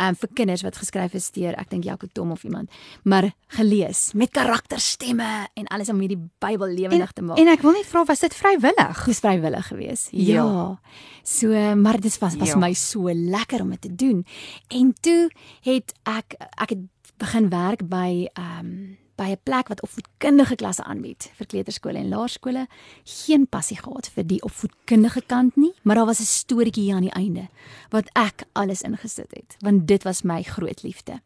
um 0.00 0.18
vir 0.18 0.32
kinders 0.38 0.64
wat 0.66 0.78
geskryf 0.80 1.16
is 1.18 1.30
deur 1.34 1.56
ek 1.60 1.70
dink 1.72 1.86
Jakob 1.88 2.12
Tom 2.16 2.32
of 2.34 2.44
iemand, 2.44 2.70
maar 3.04 3.30
gelees 3.56 4.12
met 4.18 4.32
karakterstemme 4.34 5.30
en 5.54 5.68
alles 5.74 5.92
om 5.92 6.00
hierdie 6.02 6.20
Bybel 6.42 6.74
lewendig 6.76 7.12
te 7.12 7.24
maak. 7.26 7.40
En 7.40 7.52
ek 7.52 7.64
wil 7.64 7.76
net 7.78 7.88
vra 7.88 8.04
was 8.08 8.24
dit 8.24 8.34
vrywillig? 8.36 9.04
Dis 9.06 9.22
vrywillig 9.24 9.66
geweest. 9.72 10.08
Ja. 10.12 10.44
ja. 10.44 10.80
So 11.22 11.76
maar 11.76 12.00
dit 12.00 12.18
was 12.18 12.36
was 12.40 12.54
ja. 12.54 12.60
my 12.60 12.72
so 12.74 13.12
lekker 13.12 13.62
om 13.62 13.70
dit 13.76 13.80
te 13.88 13.94
doen. 13.94 14.24
En 14.68 14.94
toe 15.00 15.30
het 15.62 15.94
ek 16.08 16.36
ek 16.60 16.76
het 16.76 16.88
begin 17.22 17.48
werk 17.52 17.86
by 17.88 18.26
um 18.38 18.98
by 19.22 19.30
'n 19.30 19.42
plek 19.42 19.68
wat 19.68 19.82
opvoedkundige 19.82 20.56
klasse 20.56 20.84
aanbied 20.84 21.30
vir 21.38 21.46
kleuterskole 21.46 21.98
en 21.98 22.08
laerskole, 22.08 22.66
geen 23.04 23.46
passie 23.46 23.76
gehad 23.76 24.08
vir 24.14 24.26
die 24.26 24.42
opvoedkundige 24.42 25.22
kant 25.26 25.56
nie, 25.56 25.72
maar 25.82 25.96
daar 25.96 26.06
was 26.06 26.20
'n 26.20 26.24
storieetjie 26.24 26.84
hier 26.84 26.94
aan 26.94 27.08
die 27.08 27.18
einde 27.22 27.48
wat 27.90 28.10
ek 28.12 28.44
alles 28.52 28.82
ingesit 28.82 29.30
het, 29.30 29.56
want 29.60 29.86
dit 29.86 30.02
was 30.02 30.22
my 30.22 30.42
groot 30.42 30.82
liefde. 30.82 31.20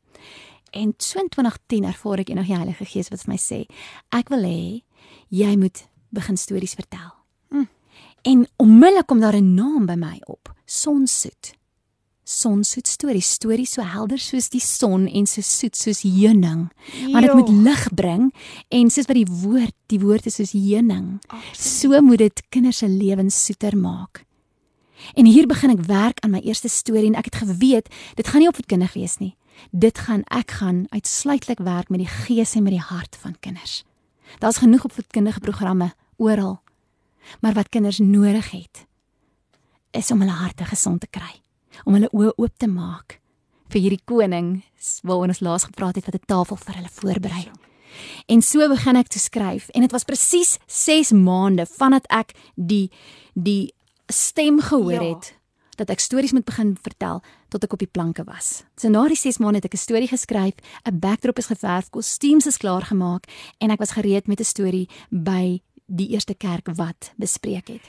En 0.70 0.96
2010 0.96 1.84
ervaar 1.84 2.18
ek 2.18 2.28
eendag 2.28 2.46
die 2.46 2.56
Heilige 2.56 2.84
Gees 2.84 3.08
wat 3.08 3.22
vir 3.22 3.32
my 3.32 3.38
sê, 3.38 3.66
ek 4.10 4.28
wil 4.28 4.42
hê 4.42 4.82
jy 5.28 5.56
moet 5.56 5.88
begin 6.10 6.36
stories 6.36 6.74
vertel. 6.74 7.12
Hm. 7.48 7.64
En 8.22 8.46
onmiddellik 8.56 9.06
kom 9.06 9.20
daar 9.20 9.36
'n 9.36 9.54
naam 9.54 9.86
by 9.86 9.94
my 9.94 10.20
op, 10.24 10.54
Sonsoet 10.64 11.54
sonsoet 12.26 12.88
stories, 12.90 13.28
stories 13.38 13.76
so 13.76 13.84
helder 13.86 14.18
soos 14.18 14.48
die 14.50 14.62
son 14.62 15.06
en 15.06 15.28
so 15.30 15.44
soet 15.46 15.76
soos 15.78 16.02
heuning. 16.02 16.66
Want 17.12 17.26
dit 17.26 17.34
moet 17.38 17.52
lig 17.68 17.84
bring 17.94 18.24
en 18.74 18.90
soos 18.90 19.06
wat 19.06 19.18
die 19.20 19.28
woord, 19.44 19.74
die 19.92 20.00
woord 20.02 20.26
is 20.26 20.40
soos 20.40 20.54
heuning. 20.56 21.20
So 21.54 22.00
moet 22.02 22.24
dit 22.24 22.42
kinders 22.50 22.82
se 22.82 22.90
lewens 22.90 23.38
soeter 23.46 23.78
maak. 23.78 24.24
En 25.14 25.28
hier 25.28 25.46
begin 25.46 25.76
ek 25.76 25.86
werk 25.86 26.20
aan 26.24 26.34
my 26.34 26.42
eerste 26.42 26.68
storie 26.72 27.06
en 27.12 27.18
ek 27.20 27.30
het 27.30 27.40
geweet 27.44 27.92
dit 28.18 28.26
gaan 28.26 28.42
nie 28.42 28.50
opvoedkundig 28.50 28.98
wees 28.98 29.18
nie. 29.22 29.36
Dit 29.70 30.02
gaan 30.08 30.26
ek 30.34 30.58
gaan 30.58 30.84
uitsluitlik 30.90 31.62
werk 31.62 31.94
met 31.94 32.02
die 32.02 32.10
gees 32.10 32.56
en 32.58 32.66
met 32.66 32.74
die 32.74 32.82
hart 32.90 33.16
van 33.22 33.38
kinders. 33.38 33.84
Daar's 34.42 34.58
genoeg 34.64 34.90
opvoedkundige 34.90 35.40
programme 35.40 35.92
oral. 36.18 36.58
Maar 37.40 37.54
wat 37.54 37.70
kinders 37.70 38.02
nodig 38.02 38.50
het 38.50 38.86
is 39.94 40.10
om 40.10 40.20
hulle 40.20 40.42
harte 40.42 40.64
gesond 40.66 41.00
te 41.00 41.08
kry 41.10 41.45
om 41.84 41.94
hulle 41.94 42.10
oë 42.12 42.32
oop 42.36 42.58
te 42.58 42.66
maak 42.66 43.20
vir 43.68 43.80
hierdie 43.80 44.04
koning 44.04 44.62
waaroor 45.02 45.28
ons 45.28 45.40
laas 45.40 45.64
gepraat 45.64 45.96
het 45.96 46.06
wat 46.06 46.14
'n 46.14 46.26
tafel 46.26 46.56
vir 46.56 46.74
hulle 46.74 46.92
voorberei. 46.92 47.50
En 48.26 48.42
so 48.42 48.68
begin 48.68 48.96
ek 48.96 49.08
te 49.08 49.18
skryf 49.18 49.68
en 49.68 49.80
dit 49.80 49.92
was 49.92 50.04
presies 50.04 50.58
6 50.66 51.12
maande 51.12 51.66
vandat 51.66 52.06
ek 52.08 52.34
die 52.54 52.90
die 53.34 53.74
stem 54.06 54.60
gehoor 54.60 55.02
ja. 55.02 55.14
het 55.14 55.34
dat 55.76 55.90
ek 55.90 56.00
stories 56.00 56.32
moet 56.32 56.44
begin 56.44 56.76
vertel 56.80 57.22
tot 57.52 57.64
ek 57.64 57.72
op 57.72 57.78
die 57.78 57.90
planke 57.90 58.24
was. 58.24 58.64
So 58.76 58.88
na 58.88 59.06
die 59.08 59.16
6 59.16 59.38
maande 59.38 59.60
het 59.60 59.68
ek 59.68 59.74
'n 59.74 59.84
storie 59.86 60.08
geskryf, 60.08 60.54
'n 60.84 60.98
backdrop 60.98 61.38
is 61.38 61.46
geverf, 61.46 61.90
kostuums 61.90 62.46
is 62.46 62.56
klaar 62.56 62.82
gemaak 62.82 63.26
en 63.58 63.70
ek 63.70 63.78
was 63.78 63.92
gereed 63.92 64.26
met 64.26 64.40
'n 64.40 64.44
storie 64.44 64.88
by 65.10 65.60
die 65.86 66.08
eerste 66.14 66.34
kerk 66.34 66.68
wat 66.74 67.12
bespreek 67.16 67.68
het. 67.68 67.82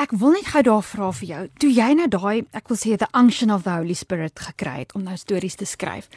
Ek 0.00 0.14
wil 0.16 0.32
net 0.36 0.48
gou 0.54 0.62
daar 0.64 0.84
vra 0.84 1.10
vir 1.12 1.28
jou. 1.28 1.42
Toe 1.60 1.70
jy 1.70 1.90
nou 1.98 2.08
daai, 2.08 2.44
ek 2.56 2.72
wil 2.72 2.80
sê 2.80 2.96
the 2.96 3.08
unction 3.14 3.52
of 3.52 3.66
the 3.66 3.74
Holy 3.76 3.96
Spirit 3.96 4.40
gekry 4.40 4.82
het 4.84 4.94
om 4.96 5.04
nou 5.04 5.16
stories 5.20 5.58
te 5.60 5.68
skryf. 5.68 6.08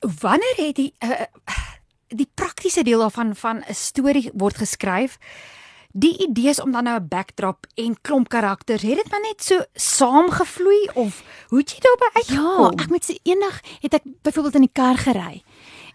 Wanneer 0.00 0.60
het 0.60 0.76
die 0.76 0.92
uh, 1.04 1.24
die 2.08 2.28
praktiese 2.34 2.84
deel 2.84 3.00
daarvan 3.04 3.34
van 3.36 3.64
'n 3.68 3.74
storie 3.74 4.30
word 4.34 4.56
geskryf? 4.56 5.18
Die 5.92 6.28
idees 6.28 6.60
om 6.60 6.72
dan 6.72 6.84
nou 6.84 7.00
'n 7.00 7.08
backdrop 7.08 7.66
en 7.74 7.96
klomp 8.00 8.28
karakters, 8.28 8.82
het 8.82 8.96
dit 8.96 9.10
maar 9.10 9.20
net 9.20 9.42
so 9.44 9.64
saamgevloei 9.74 10.88
of 10.94 11.22
hoe 11.48 11.58
het 11.58 11.70
jy 11.70 11.80
daarby 11.80 12.08
uitgekom? 12.12 12.76
Ja, 12.76 12.84
ek 12.84 12.88
moet 12.88 13.04
sê 13.04 13.16
eendag 13.22 13.60
het 13.80 13.94
ek 13.94 14.02
byvoorbeeld 14.22 14.54
in 14.54 14.68
die 14.68 14.72
kar 14.72 14.96
gery 14.96 15.42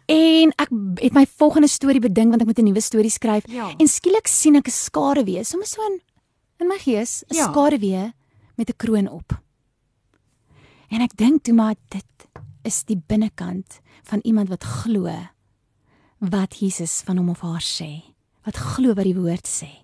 En 0.05 0.51
ek 0.59 0.69
het 0.99 1.13
my 1.15 1.23
volgende 1.37 1.67
storie 1.71 2.01
bedink 2.03 2.29
want 2.29 2.41
ek 2.41 2.47
moet 2.47 2.59
'n 2.59 2.67
nuwe 2.71 2.81
storie 2.81 3.09
skryf. 3.09 3.47
Ja. 3.47 3.73
En 3.77 3.87
skielik 3.87 4.27
sien 4.27 4.55
ek 4.55 4.67
'n 4.67 4.71
skaduwee, 4.71 5.43
sommer 5.43 5.67
so 5.67 5.81
in 5.81 6.01
in 6.59 6.67
my 6.67 6.77
gees, 6.77 7.23
'n 7.29 7.35
ja. 7.35 7.51
skaduwee 7.51 8.13
met 8.55 8.69
'n 8.69 8.77
kroon 8.77 9.09
op. 9.09 9.41
En 10.89 11.01
ek 11.01 11.17
dink 11.17 11.43
toe 11.43 11.53
maar 11.53 11.75
dit 11.89 12.05
is 12.63 12.83
die 12.83 13.01
binnekant 13.07 13.79
van 14.03 14.19
iemand 14.23 14.49
wat 14.49 14.63
glo 14.63 15.09
wat 16.19 16.59
Jesus 16.59 17.01
van 17.05 17.17
hom 17.17 17.29
of 17.29 17.41
haar 17.41 17.63
sê. 17.63 18.03
Wat 18.43 18.55
glo 18.55 18.93
wat 18.93 19.03
die 19.03 19.15
woord 19.15 19.47
sê. 19.47 19.83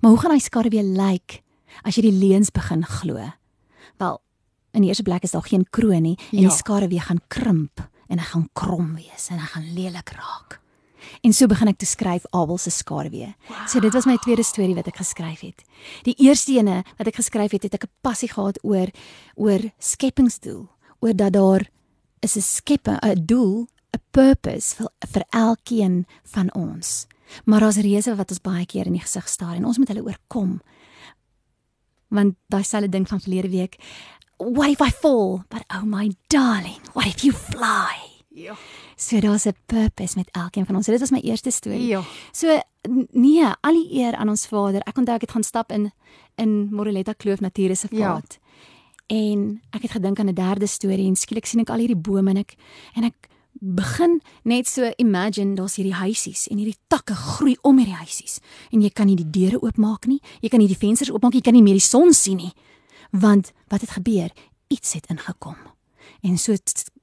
Maar 0.00 0.10
hoe 0.10 0.20
gaan 0.20 0.30
hy 0.30 0.38
skaduwee 0.38 0.82
lyk 0.82 1.42
as 1.82 1.96
jy 1.96 2.02
die 2.02 2.28
leuns 2.28 2.50
begin 2.50 2.84
glo? 2.84 3.32
Wel, 3.98 4.20
in 4.72 4.82
die 4.82 4.88
eerste 4.88 5.02
plek 5.02 5.22
is 5.22 5.34
daar 5.34 5.46
geen 5.46 5.66
kroon 5.70 6.02
nie 6.02 6.18
en 6.32 6.38
ja. 6.38 6.48
die 6.48 6.56
skaduwee 6.56 7.00
gaan 7.00 7.20
krimp 7.28 7.91
en 8.12 8.20
hy 8.20 8.28
gaan 8.28 8.48
krom 8.58 8.92
wees 8.98 9.30
en 9.32 9.40
hy 9.40 9.48
gaan 9.54 9.70
lelik 9.76 10.12
raak. 10.18 10.58
En 11.22 11.34
so 11.34 11.48
begin 11.50 11.70
ek 11.70 11.80
te 11.82 11.88
skryf 11.88 12.26
Abel 12.36 12.58
se 12.60 12.70
skaduwee. 12.70 13.32
Wow. 13.48 13.66
So 13.70 13.82
dit 13.82 13.94
was 13.94 14.06
my 14.06 14.16
tweede 14.22 14.44
storie 14.46 14.76
wat 14.78 14.88
ek 14.90 15.00
geskryf 15.00 15.42
het. 15.42 15.64
Die 16.06 16.14
eerste 16.22 16.54
ene 16.58 16.82
wat 16.98 17.10
ek 17.10 17.18
geskryf 17.18 17.54
het, 17.56 17.66
het 17.66 17.74
ek 17.74 17.86
'n 17.88 17.94
passie 18.02 18.30
gehad 18.30 18.58
oor 18.62 18.88
oor 19.34 19.60
skepingsdoel, 19.78 20.68
oor 21.00 21.14
dat 21.14 21.32
daar 21.32 21.66
is 22.20 22.36
'n 22.36 22.40
skepping, 22.40 22.98
'n 23.02 23.26
doel, 23.26 23.66
'n 23.94 24.02
purpose 24.10 24.76
vir 24.76 24.88
vir 25.12 25.24
elkeen 25.30 26.06
van 26.24 26.52
ons. 26.54 27.06
Maar 27.44 27.60
daar's 27.60 27.76
reëse 27.76 28.16
wat 28.16 28.30
ons 28.30 28.40
baie 28.40 28.66
keer 28.66 28.86
in 28.86 28.92
die 28.92 29.00
gesig 29.00 29.28
staar 29.28 29.54
en 29.54 29.64
ons 29.64 29.78
moet 29.78 29.88
hulle 29.88 30.04
oorkom. 30.04 30.60
Want 32.08 32.36
daai 32.48 32.64
selfe 32.64 32.88
ding 32.88 33.08
van 33.08 33.20
verlede 33.20 33.48
week, 33.48 33.78
what 34.42 34.70
if 34.70 34.80
I 34.80 34.90
fall? 34.90 35.44
But 35.48 35.62
oh 35.70 35.84
my 35.84 36.10
darling, 36.28 36.80
what 36.92 37.06
if 37.06 37.24
you 37.24 37.32
fly? 37.32 38.12
Ja. 38.34 38.54
So 38.96 39.20
daar's 39.20 39.46
'n 39.46 39.56
purpose 39.66 40.16
met 40.16 40.28
elkeen 40.30 40.66
van 40.66 40.76
ons. 40.76 40.86
Dit 40.86 41.00
was 41.00 41.10
my 41.10 41.20
eerste 41.20 41.50
storie. 41.50 41.86
Ja. 41.86 42.02
So 42.32 42.60
nee, 43.10 43.44
al 43.60 43.72
die 43.72 44.00
eer 44.00 44.14
aan 44.14 44.28
ons 44.28 44.46
Vader. 44.46 44.80
Ek 44.80 44.96
onthou 44.96 45.14
ek 45.14 45.20
het 45.20 45.30
gaan 45.30 45.42
stap 45.42 45.72
in 45.72 45.92
in 46.34 46.68
Moreletta 46.70 47.12
Kloof 47.12 47.40
Natuurreservaat. 47.40 48.38
Ja. 48.38 48.40
En 49.06 49.62
ek 49.70 49.82
het 49.82 49.90
gedink 49.90 50.18
aan 50.18 50.28
'n 50.28 50.34
derde 50.34 50.66
storie 50.66 51.06
en 51.06 51.16
skielik 51.16 51.46
sien 51.46 51.60
ek 51.60 51.70
al 51.70 51.78
hierdie 51.78 51.96
bome 51.96 52.30
en 52.30 52.36
ek 52.36 52.54
en 52.94 53.04
ek 53.04 53.28
begin 53.60 54.20
net 54.42 54.68
so 54.68 54.90
imagine 54.96 55.54
daar's 55.54 55.76
hierdie 55.76 55.94
huisies 55.94 56.48
en 56.48 56.56
hierdie 56.56 56.78
takke 56.88 57.14
groei 57.14 57.56
om 57.62 57.78
hierdie 57.78 58.00
huisies 58.00 58.40
en 58.70 58.80
jy 58.80 58.90
kan 58.90 59.06
nie 59.06 59.16
die 59.16 59.30
deure 59.30 59.60
oopmaak 59.60 60.06
nie, 60.06 60.20
jy 60.40 60.48
kan 60.48 60.58
nie 60.58 60.68
die 60.68 60.78
vensters 60.78 61.10
oopmaak, 61.10 61.34
jy 61.34 61.40
kan 61.40 61.52
nie 61.52 61.62
meer 61.62 61.78
die 61.78 61.88
son 61.88 62.12
sien 62.12 62.36
nie. 62.36 62.52
Want 63.12 63.52
wat 63.68 63.80
het 63.80 63.90
gebeur? 63.90 64.32
Iets 64.72 64.92
het 64.92 65.06
ingekom. 65.06 65.56
En 66.20 66.38
so 66.38 66.56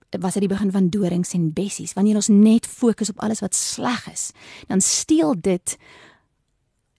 was 0.09 0.33
dit 0.33 0.41
die 0.41 0.49
begin 0.49 0.71
van 0.71 0.89
dorings 0.89 1.33
en 1.33 1.53
bessies. 1.53 1.93
Wanneer 1.93 2.15
ons 2.15 2.27
net 2.27 2.67
fokus 2.67 3.09
op 3.09 3.19
alles 3.19 3.39
wat 3.39 3.55
sleg 3.55 4.07
is, 4.11 4.31
dan 4.67 4.81
steel 4.81 5.35
dit 5.37 5.77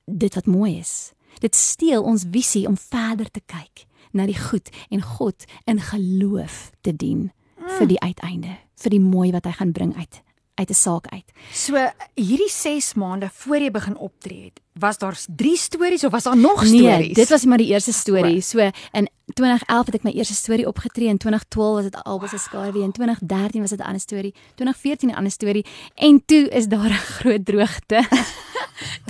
dit 0.04 0.34
wat 0.34 0.46
mooi 0.46 0.78
is. 0.78 1.12
Dit 1.38 1.54
steel 1.54 2.02
ons 2.02 2.24
visie 2.30 2.66
om 2.66 2.78
verder 2.78 3.30
te 3.30 3.42
kyk 3.46 3.86
na 4.10 4.26
die 4.26 4.38
goed 4.38 4.70
en 4.90 5.02
God 5.02 5.44
in 5.64 5.80
geloof 5.80 6.70
te 6.80 6.96
dien 6.96 7.30
vir 7.78 7.86
die 7.86 8.00
uiteinde, 8.00 8.56
vir 8.74 8.90
die 8.90 9.02
mooi 9.02 9.30
wat 9.30 9.46
hy 9.46 9.52
gaan 9.58 9.72
bring 9.72 9.94
uit 9.96 10.22
uit 10.60 10.70
'n 10.70 10.74
saak 10.76 11.06
uit. 11.08 11.24
So 11.52 11.74
hierdie 12.14 12.50
6 12.50 12.94
maande 12.94 13.28
voor 13.32 13.56
jy 13.58 13.70
begin 13.70 13.96
optree 13.96 14.44
het, 14.44 14.60
was 14.72 14.98
daar 14.98 15.16
3 15.36 15.56
stories 15.56 16.04
of 16.04 16.10
was 16.12 16.22
daar 16.22 16.36
nog 16.36 16.62
Nee, 16.62 16.80
stories? 16.80 17.14
dit 17.14 17.28
was 17.28 17.44
maar 17.44 17.58
die 17.58 17.66
eerste 17.72 17.92
storie. 17.92 18.40
So 18.40 18.58
in 18.92 19.08
2011 19.34 19.86
het 19.86 19.94
ek 19.94 20.02
my 20.02 20.10
eerste 20.12 20.34
storie 20.34 20.66
opgetree 20.66 21.08
en 21.08 21.18
2012 21.18 21.74
was 21.74 21.82
dit 21.84 22.02
Albus 22.02 22.30
se 22.30 22.38
skaduwee 22.38 22.82
en 22.82 22.92
2013 22.92 23.60
was 23.60 23.70
dit 23.70 23.78
'n 23.78 23.82
ander 23.82 24.00
storie, 24.00 24.34
2014 24.54 25.08
'n 25.10 25.14
ander 25.14 25.32
storie 25.32 25.64
en 25.94 26.22
toe 26.26 26.48
is 26.48 26.66
daar 26.66 26.90
'n 26.98 27.04
groot 27.18 27.44
droogte. 27.44 28.04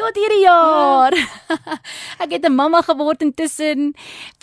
Tot 0.00 0.16
hierdie 0.16 0.44
jaar. 0.46 1.12
ek 2.24 2.30
het 2.32 2.44
'n 2.48 2.54
mamma 2.56 2.80
geword 2.82 3.20
intussen 3.22 3.92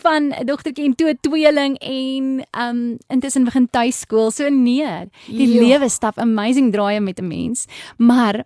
van 0.01 0.29
'n 0.33 0.45
dogtertjie 0.45 0.85
en 0.85 0.95
toe 0.95 1.09
'n 1.09 1.17
tweeling 1.21 1.73
en 1.81 2.45
um 2.53 2.97
intussen 3.09 3.43
begin 3.43 3.67
tuiskool. 3.69 4.31
So 4.31 4.49
nee, 4.49 5.09
die 5.25 5.47
Ja. 5.49 5.61
lewe 5.61 5.89
stap 5.89 6.17
amazing 6.19 6.71
draaie 6.71 6.99
met 7.01 7.19
'n 7.19 7.27
mens, 7.27 7.65
maar 7.97 8.43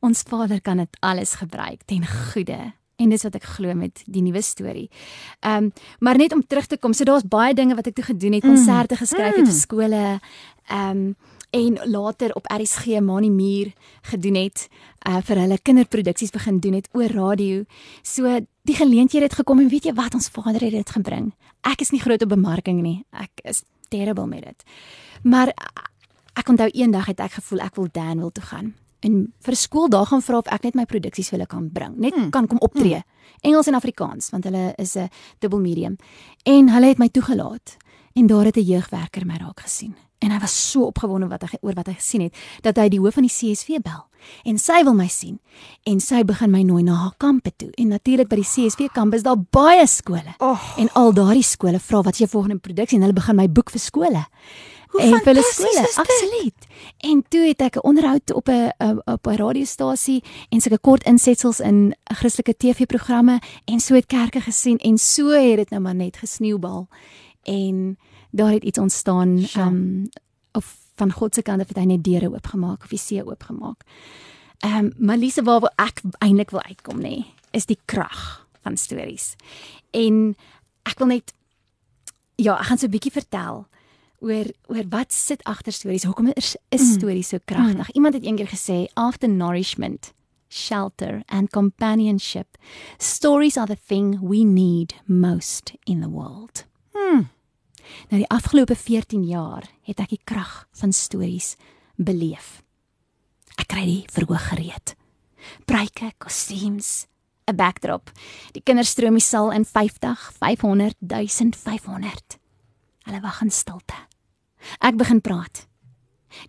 ons 0.00 0.22
Vader 0.22 0.60
kan 0.60 0.76
dit 0.76 0.96
alles 1.00 1.34
gebruik 1.34 1.80
ten 1.84 2.06
goeie. 2.06 2.72
En 2.96 3.08
dis 3.08 3.22
wat 3.22 3.34
ek 3.34 3.44
glo 3.44 3.74
met 3.74 4.02
die 4.06 4.22
nuwe 4.22 4.40
storie. 4.42 4.88
Ehm 5.40 5.64
um, 5.64 5.72
maar 5.98 6.16
net 6.16 6.32
om 6.32 6.46
terug 6.46 6.66
te 6.66 6.78
kom, 6.78 6.92
so 6.92 7.04
daar's 7.04 7.28
baie 7.28 7.54
dinge 7.54 7.74
wat 7.74 7.86
ek 7.86 7.94
toe 7.94 8.04
gedoen 8.04 8.32
het, 8.32 8.42
konserte 8.42 8.96
geskryf 8.96 9.36
het 9.36 9.46
vir 9.46 9.60
skole. 9.60 10.20
Ehm 10.70 10.90
um, 10.90 11.16
en 11.56 11.90
later 11.90 12.34
op 12.34 12.46
RSG 12.46 13.00
Mani 13.00 13.30
Muur 13.30 13.72
gedoen 14.02 14.34
het 14.34 14.68
uh 15.08 15.20
vir 15.24 15.38
hulle 15.40 15.58
kinderproduksies 15.62 16.30
begin 16.34 16.58
doen 16.60 16.76
het 16.76 16.88
oor 16.92 17.08
radio. 17.08 17.64
So 18.02 18.40
die 18.62 18.76
geleenthede 18.76 19.24
het 19.24 19.38
gekom 19.38 19.60
en 19.62 19.68
weet 19.72 19.88
jy 19.88 19.94
wat 19.96 20.14
ons 20.14 20.28
Vader 20.28 20.60
het 20.60 20.74
dit 20.74 20.90
gebring. 20.90 21.32
Ek 21.64 21.80
is 21.80 21.92
nie 21.94 22.00
groot 22.00 22.22
op 22.22 22.28
bemarking 22.28 22.82
nie. 22.82 23.04
Ek 23.10 23.40
is 23.44 23.62
terrible 23.88 24.26
met 24.26 24.44
dit. 24.44 24.64
Maar 25.22 25.54
ek 26.36 26.48
onthou 26.48 26.68
eendag 26.68 27.06
het 27.06 27.20
ek 27.20 27.38
gevoel 27.40 27.64
ek 27.64 27.76
wil 27.76 27.88
Danville 27.92 28.32
toe 28.32 28.44
gaan 28.44 28.74
en 29.00 29.20
vir 29.40 29.56
skool 29.56 29.88
daar 29.88 30.06
gaan 30.06 30.22
vra 30.22 30.38
of 30.38 30.48
ek 30.52 30.64
net 30.64 30.74
my 30.74 30.84
produksies 30.84 31.28
vir 31.30 31.38
hulle 31.38 31.46
kan 31.46 31.68
bring, 31.70 31.94
net 31.96 32.14
hmm. 32.14 32.30
kan 32.30 32.46
kom 32.46 32.58
optree. 32.60 33.00
Hmm. 33.00 33.38
Engels 33.42 33.68
en 33.70 33.78
Afrikaans 33.78 34.30
want 34.30 34.44
hulle 34.44 34.74
is 34.76 34.96
'n 34.96 35.08
dubbel 35.38 35.60
medium. 35.60 35.96
En 36.44 36.68
hulle 36.68 36.86
het 36.86 36.98
my 36.98 37.08
toegelaat 37.08 37.76
en 38.14 38.26
daar 38.26 38.44
het 38.44 38.56
'n 38.56 38.68
jeugwerker 38.72 39.26
my 39.26 39.36
raak 39.36 39.60
gesien. 39.60 39.96
En 40.18 40.30
hy 40.30 40.38
was 40.40 40.70
so 40.70 40.88
opgewonde 40.88 41.28
wat 41.28 41.42
hy 41.42 41.58
oor 41.60 41.74
wat 41.74 41.86
hy 41.86 41.96
gesien 41.98 42.20
het 42.20 42.36
dat 42.64 42.76
hy 42.80 42.88
die 42.88 43.00
hoof 43.00 43.18
van 43.18 43.26
die 43.26 43.32
CSV 43.32 43.80
bel. 43.84 44.06
En 44.48 44.58
sy 44.58 44.80
wil 44.86 44.94
my 44.96 45.08
sien 45.12 45.38
en 45.86 46.00
sy 46.00 46.22
begin 46.26 46.50
my 46.50 46.62
nooi 46.66 46.82
na 46.86 46.94
haar 47.02 47.14
kampe 47.22 47.52
toe. 47.56 47.68
En 47.76 47.92
natuurlik 47.94 48.30
by 48.30 48.40
die 48.40 48.48
CSV 48.48 48.88
kamp 48.94 49.14
is 49.14 49.22
daar 49.26 49.38
baie 49.38 49.86
skole. 49.86 50.36
Oh. 50.38 50.62
En 50.80 50.88
al 50.98 51.12
daardie 51.16 51.44
skole 51.46 51.78
vra 51.82 52.02
wat 52.06 52.16
is 52.16 52.24
jou 52.24 52.30
volgende 52.30 52.58
produksie 52.58 52.98
en 52.98 53.06
hulle 53.06 53.16
begin 53.16 53.36
my 53.36 53.48
boek 53.48 53.70
vir 53.74 53.80
skole. 53.82 54.24
Hoe 54.94 55.02
en 55.02 55.16
vir 55.18 55.32
hulle 55.34 55.44
skole, 55.44 55.84
absoluut. 56.00 56.66
En 57.04 57.22
toe 57.28 57.42
het 57.48 57.60
ek 57.60 57.76
'n 57.76 57.86
onderhoud 57.88 58.32
op 58.32 58.48
'n- 58.48 58.72
op 59.04 59.26
'n 59.26 59.36
radiostasie 59.36 60.24
en 60.48 60.60
sulke 60.60 60.78
kort 60.78 61.04
insetsels 61.04 61.60
in 61.60 61.94
Christelike 62.04 62.56
TV-programme 62.56 63.40
en 63.64 63.80
so 63.80 63.94
het 63.94 64.06
kerke 64.06 64.40
gesien 64.40 64.78
en 64.78 64.98
so 64.98 65.28
het 65.28 65.56
dit 65.56 65.70
nou 65.70 65.82
maar 65.82 65.94
net 65.94 66.16
gesneeubal. 66.16 66.88
En 67.42 67.98
daar 68.36 68.52
het 68.52 68.64
iets 68.64 68.78
ontstaan 68.78 69.38
Sjoe. 69.46 69.62
um 69.64 70.08
of 70.52 70.76
van 70.96 71.12
God 71.12 71.34
se 71.34 71.42
kant 71.42 71.60
af 71.60 71.68
het 71.68 71.76
hy 71.76 71.84
net 71.84 72.04
deure 72.04 72.30
oopgemaak 72.32 72.82
of 72.82 72.88
die 72.92 72.98
see 72.98 73.24
oopgemaak. 73.24 73.82
Ehm 74.64 74.84
um, 74.84 74.92
maar 74.98 75.16
Lise 75.20 75.42
waar 75.42 75.60
wil 75.60 75.72
ek 75.76 76.00
eintlik 76.24 76.50
wil 76.50 76.62
uitkom 76.62 77.00
nê, 77.00 77.24
is 77.52 77.66
die 77.66 77.78
krag 77.84 78.46
van 78.62 78.76
stories. 78.76 79.34
En 79.92 80.36
ek 80.88 80.98
wil 80.98 81.06
net 81.06 81.34
ja, 82.36 82.58
ek 82.58 82.64
gaan 82.66 82.78
so 82.78 82.86
'n 82.86 82.90
bietjie 82.90 83.12
vertel 83.12 83.66
oor 84.20 84.46
oor 84.68 84.84
wat 84.88 85.12
sit 85.12 85.44
agter 85.44 85.72
stories. 85.72 86.04
Hoekom 86.04 86.30
is 86.34 86.56
is 86.68 86.80
Mm. 86.80 86.92
stories 86.98 87.28
so 87.28 87.38
kragtig? 87.44 87.90
Iemand 87.92 88.14
het 88.14 88.24
eendag 88.24 88.48
gesê 88.50 88.86
after 88.94 89.28
nourishment, 89.28 90.12
shelter 90.48 91.22
and 91.26 91.50
companionship, 91.50 92.46
stories 92.98 93.56
are 93.56 93.66
the 93.66 93.80
thing 93.86 94.18
we 94.28 94.44
need 94.44 94.94
most 95.06 95.72
in 95.84 96.00
the 96.00 96.08
world. 96.10 96.64
Hmm. 96.92 97.20
Nou 98.10 98.20
die 98.20 98.30
afgelope 98.30 98.76
14 98.76 99.24
jaar 99.24 99.66
het 99.82 100.00
ek 100.00 100.14
die 100.14 100.22
krag 100.24 100.66
van 100.72 100.92
stories 100.92 101.56
beleef. 101.96 102.62
Ek 103.56 103.68
kry 103.68 103.84
die 103.86 104.04
verhoog 104.12 104.48
gereed. 104.50 104.94
Pryke, 105.64 106.12
kostuums, 106.18 107.06
'n 107.46 107.56
backdrop. 107.56 108.10
Die 108.52 108.62
kinders 108.62 108.90
stroom 108.90 109.14
die 109.14 109.22
saal 109.22 109.52
in 109.52 109.64
50, 109.64 110.32
500, 110.38 110.96
1500. 111.00 112.38
Hulle 113.06 113.20
wag 113.20 113.42
in 113.42 113.50
stilte. 113.50 113.94
Ek 114.80 114.96
begin 114.96 115.20
praat. 115.20 115.66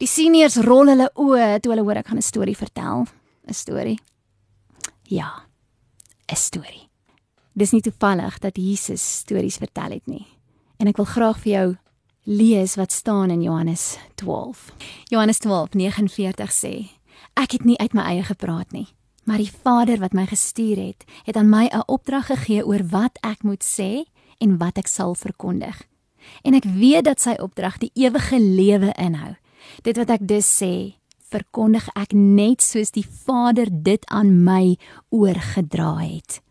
Die 0.02 0.08
seniors 0.08 0.58
rol 0.58 0.90
hulle 0.90 1.12
oë 1.16 1.60
toe 1.62 1.72
hulle 1.72 1.86
hoor 1.86 2.02
ek 2.02 2.08
gaan 2.08 2.18
'n 2.18 2.22
storie 2.22 2.58
vertel. 2.58 3.06
'n 3.48 3.54
Storie. 3.54 4.00
Ja. 5.04 5.46
'n 6.28 6.36
Storie. 6.36 6.90
Dis 7.54 7.72
nie 7.72 7.82
toevallig 7.82 8.40
dat 8.40 8.58
Jesus 8.58 9.02
stories 9.02 9.58
vertel 9.58 9.92
het 9.92 10.08
nie. 10.08 10.37
En 10.78 10.88
ek 10.88 10.98
wil 10.98 11.10
graag 11.10 11.40
vir 11.42 11.52
jou 11.52 11.68
lees 12.28 12.76
wat 12.76 12.92
staan 12.92 13.32
in 13.34 13.42
Johannes 13.42 13.98
12. 14.16 14.72
Johannes 15.10 15.40
12:49 15.42 16.52
sê: 16.54 16.74
Ek 17.34 17.52
het 17.52 17.64
nie 17.66 17.78
uit 17.78 17.94
my 17.94 18.04
eie 18.14 18.24
gepraat 18.24 18.72
nie, 18.72 18.88
maar 19.24 19.42
die 19.42 19.52
Vader 19.64 19.98
wat 20.00 20.14
my 20.14 20.26
gestuur 20.26 20.78
het, 20.78 21.06
het 21.26 21.36
aan 21.36 21.50
my 21.50 21.66
'n 21.66 21.88
opdrag 21.88 22.26
gegee 22.26 22.66
oor 22.66 22.84
wat 22.90 23.18
ek 23.22 23.44
moet 23.44 23.64
sê 23.64 24.06
en 24.38 24.58
wat 24.58 24.78
ek 24.78 24.88
sal 24.88 25.16
verkondig. 25.16 25.88
En 26.44 26.54
ek 26.54 26.64
weet 26.64 27.04
dat 27.04 27.22
sy 27.22 27.34
opdrag 27.40 27.78
die 27.78 27.92
ewige 27.94 28.40
lewe 28.40 28.94
inhou. 28.98 29.36
Dit 29.82 29.98
wat 29.98 30.10
ek 30.10 30.28
dus 30.28 30.64
sê, 30.64 30.96
verkondig 31.20 31.88
ek 31.96 32.14
net 32.14 32.62
soos 32.62 32.92
die 32.92 33.06
Vader 33.26 33.68
dit 33.72 34.06
aan 34.06 34.44
my 34.44 34.78
oorgedra 35.10 35.98
het. 35.98 36.42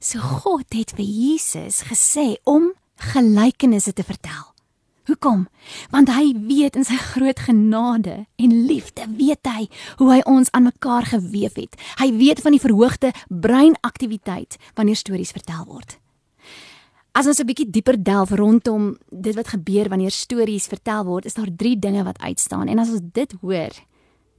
So 0.00 0.18
God 0.18 0.74
het 0.74 0.94
vir 0.96 1.04
Jesus 1.04 1.82
gesê 1.82 2.36
om 2.44 2.72
gelykenisse 3.12 3.92
te 3.92 4.02
vertel. 4.02 4.54
Hoekom? 5.04 5.48
Want 5.92 6.08
hy 6.08 6.32
weet 6.46 6.78
in 6.80 6.86
sy 6.88 6.96
groot 6.96 7.42
genade 7.44 8.22
en 8.40 8.54
liefde 8.64 9.04
weet 9.18 9.44
hy 9.44 9.66
hoe 9.98 10.08
hy 10.08 10.22
ons 10.24 10.48
aan 10.56 10.64
mekaar 10.70 11.04
gewewe 11.10 11.66
het. 11.66 11.76
Hy 12.00 12.08
weet 12.16 12.40
van 12.40 12.56
die 12.56 12.62
verhoogde 12.62 13.12
breinaktiwiteit 13.28 14.56
wanneer 14.78 14.96
stories 14.96 15.34
vertel 15.36 15.66
word. 15.68 15.98
As 17.12 17.26
ons 17.26 17.38
'n 17.38 17.46
bietjie 17.46 17.70
dieper 17.70 18.02
delf 18.02 18.30
rondom 18.30 18.96
dit 19.10 19.34
wat 19.34 19.48
gebeur 19.48 19.88
wanneer 19.88 20.10
stories 20.10 20.66
vertel 20.66 21.04
word, 21.04 21.24
is 21.24 21.34
daar 21.34 21.52
3 21.56 21.78
dinge 21.78 22.02
wat 22.04 22.18
uitstaan 22.18 22.68
en 22.68 22.78
as 22.78 22.88
ons 22.88 23.00
dit 23.12 23.34
hoor, 23.40 23.70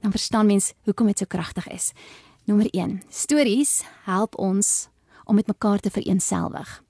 dan 0.02 0.10
verstaan 0.10 0.46
mens 0.46 0.72
hoekom 0.84 1.06
dit 1.06 1.18
so 1.18 1.24
kragtig 1.24 1.68
is. 1.68 1.92
Nommer 2.44 2.66
1: 2.70 3.02
Stories 3.08 3.82
help 4.04 4.38
ons 4.38 4.88
om 5.24 5.34
met 5.34 5.46
mekaar 5.46 5.78
te 5.78 5.90
vereenselwig. 5.90 6.82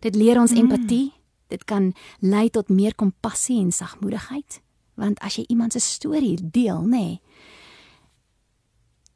Dit 0.00 0.14
leer 0.14 0.40
ons 0.40 0.50
mm. 0.50 0.56
empatie. 0.56 1.12
Dit 1.48 1.64
kan 1.64 1.92
lei 2.20 2.48
tot 2.50 2.68
meer 2.68 2.94
kompassie 2.94 3.60
en 3.60 3.72
sagmoedigheid, 3.72 4.60
want 4.94 5.20
as 5.24 5.38
jy 5.38 5.44
iemand 5.48 5.72
se 5.72 5.80
storie 5.80 6.36
deel, 6.40 6.82
nê, 6.84 6.88
nee, 6.88 7.20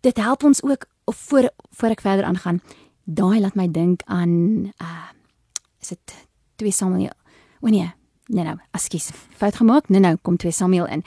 dit 0.02 0.16
help 0.16 0.44
ons 0.44 0.62
ook 0.62 0.86
of 1.04 1.16
voor 1.16 1.50
voor 1.70 1.94
ek 1.94 2.00
verder 2.00 2.24
aangaan, 2.24 2.60
daai 3.04 3.40
laat 3.40 3.54
my 3.58 3.68
dink 3.70 4.02
aan 4.06 4.72
uh 4.78 5.10
is 5.82 5.88
dit 5.88 6.14
2 6.62 6.70
Samuel? 6.70 7.14
O 7.60 7.66
nee, 7.66 7.88
nee 8.26 8.44
nou, 8.44 8.54
ekskuus, 8.70 9.10
fout 9.34 9.56
gemaak. 9.58 9.88
Nee 9.88 10.00
nou, 10.00 10.14
kom 10.22 10.36
2 10.36 10.52
Samuel 10.54 10.86
in. 10.86 11.02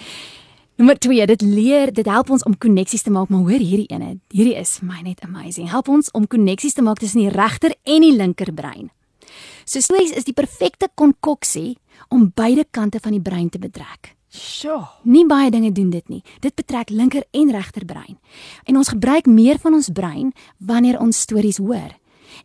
Nommer 0.75 0.97
2, 0.99 1.25
dit 1.25 1.41
leer, 1.41 1.93
dit 1.93 2.05
help 2.05 2.29
ons 2.29 2.43
om 2.43 2.57
koneksies 2.57 3.01
te 3.01 3.11
maak, 3.11 3.29
maar 3.31 3.39
hoor 3.47 3.63
hierdie 3.63 3.87
ene. 3.87 4.17
Hierdie 4.35 4.57
is 4.59 4.73
vir 4.81 4.89
my 4.89 4.99
net 5.05 5.23
amazing. 5.23 5.69
Help 5.71 5.87
ons 5.87 6.11
om 6.11 6.27
koneksies 6.27 6.75
te 6.75 6.83
maak 6.83 6.99
tussen 6.99 7.23
die 7.23 7.31
regter 7.31 7.71
en 7.83 8.03
die 8.03 8.11
linker 8.11 8.51
brein. 8.53 8.91
So 9.65 9.81
stories 9.81 10.13
is 10.13 10.27
die 10.27 10.35
perfekte 10.37 10.91
konkoksie 10.93 11.77
om 12.13 12.29
beide 12.35 12.67
kante 12.69 12.99
van 13.01 13.15
die 13.17 13.21
brein 13.21 13.49
te 13.49 13.57
betrek. 13.57 14.13
Sjoe. 14.29 14.83
Nie 15.03 15.25
baie 15.25 15.49
dinge 15.49 15.71
doen 15.71 15.89
dit 15.89 16.09
nie. 16.09 16.21
Dit 16.43 16.53
betrek 16.55 16.91
linker 16.93 17.23
en 17.31 17.51
regter 17.51 17.85
brein. 17.85 18.19
En 18.69 18.77
ons 18.77 18.93
gebruik 18.93 19.25
meer 19.25 19.57
van 19.63 19.73
ons 19.73 19.89
brein 19.89 20.33
wanneer 20.57 20.99
ons 21.01 21.19
stories 21.19 21.57
hoor. 21.57 21.95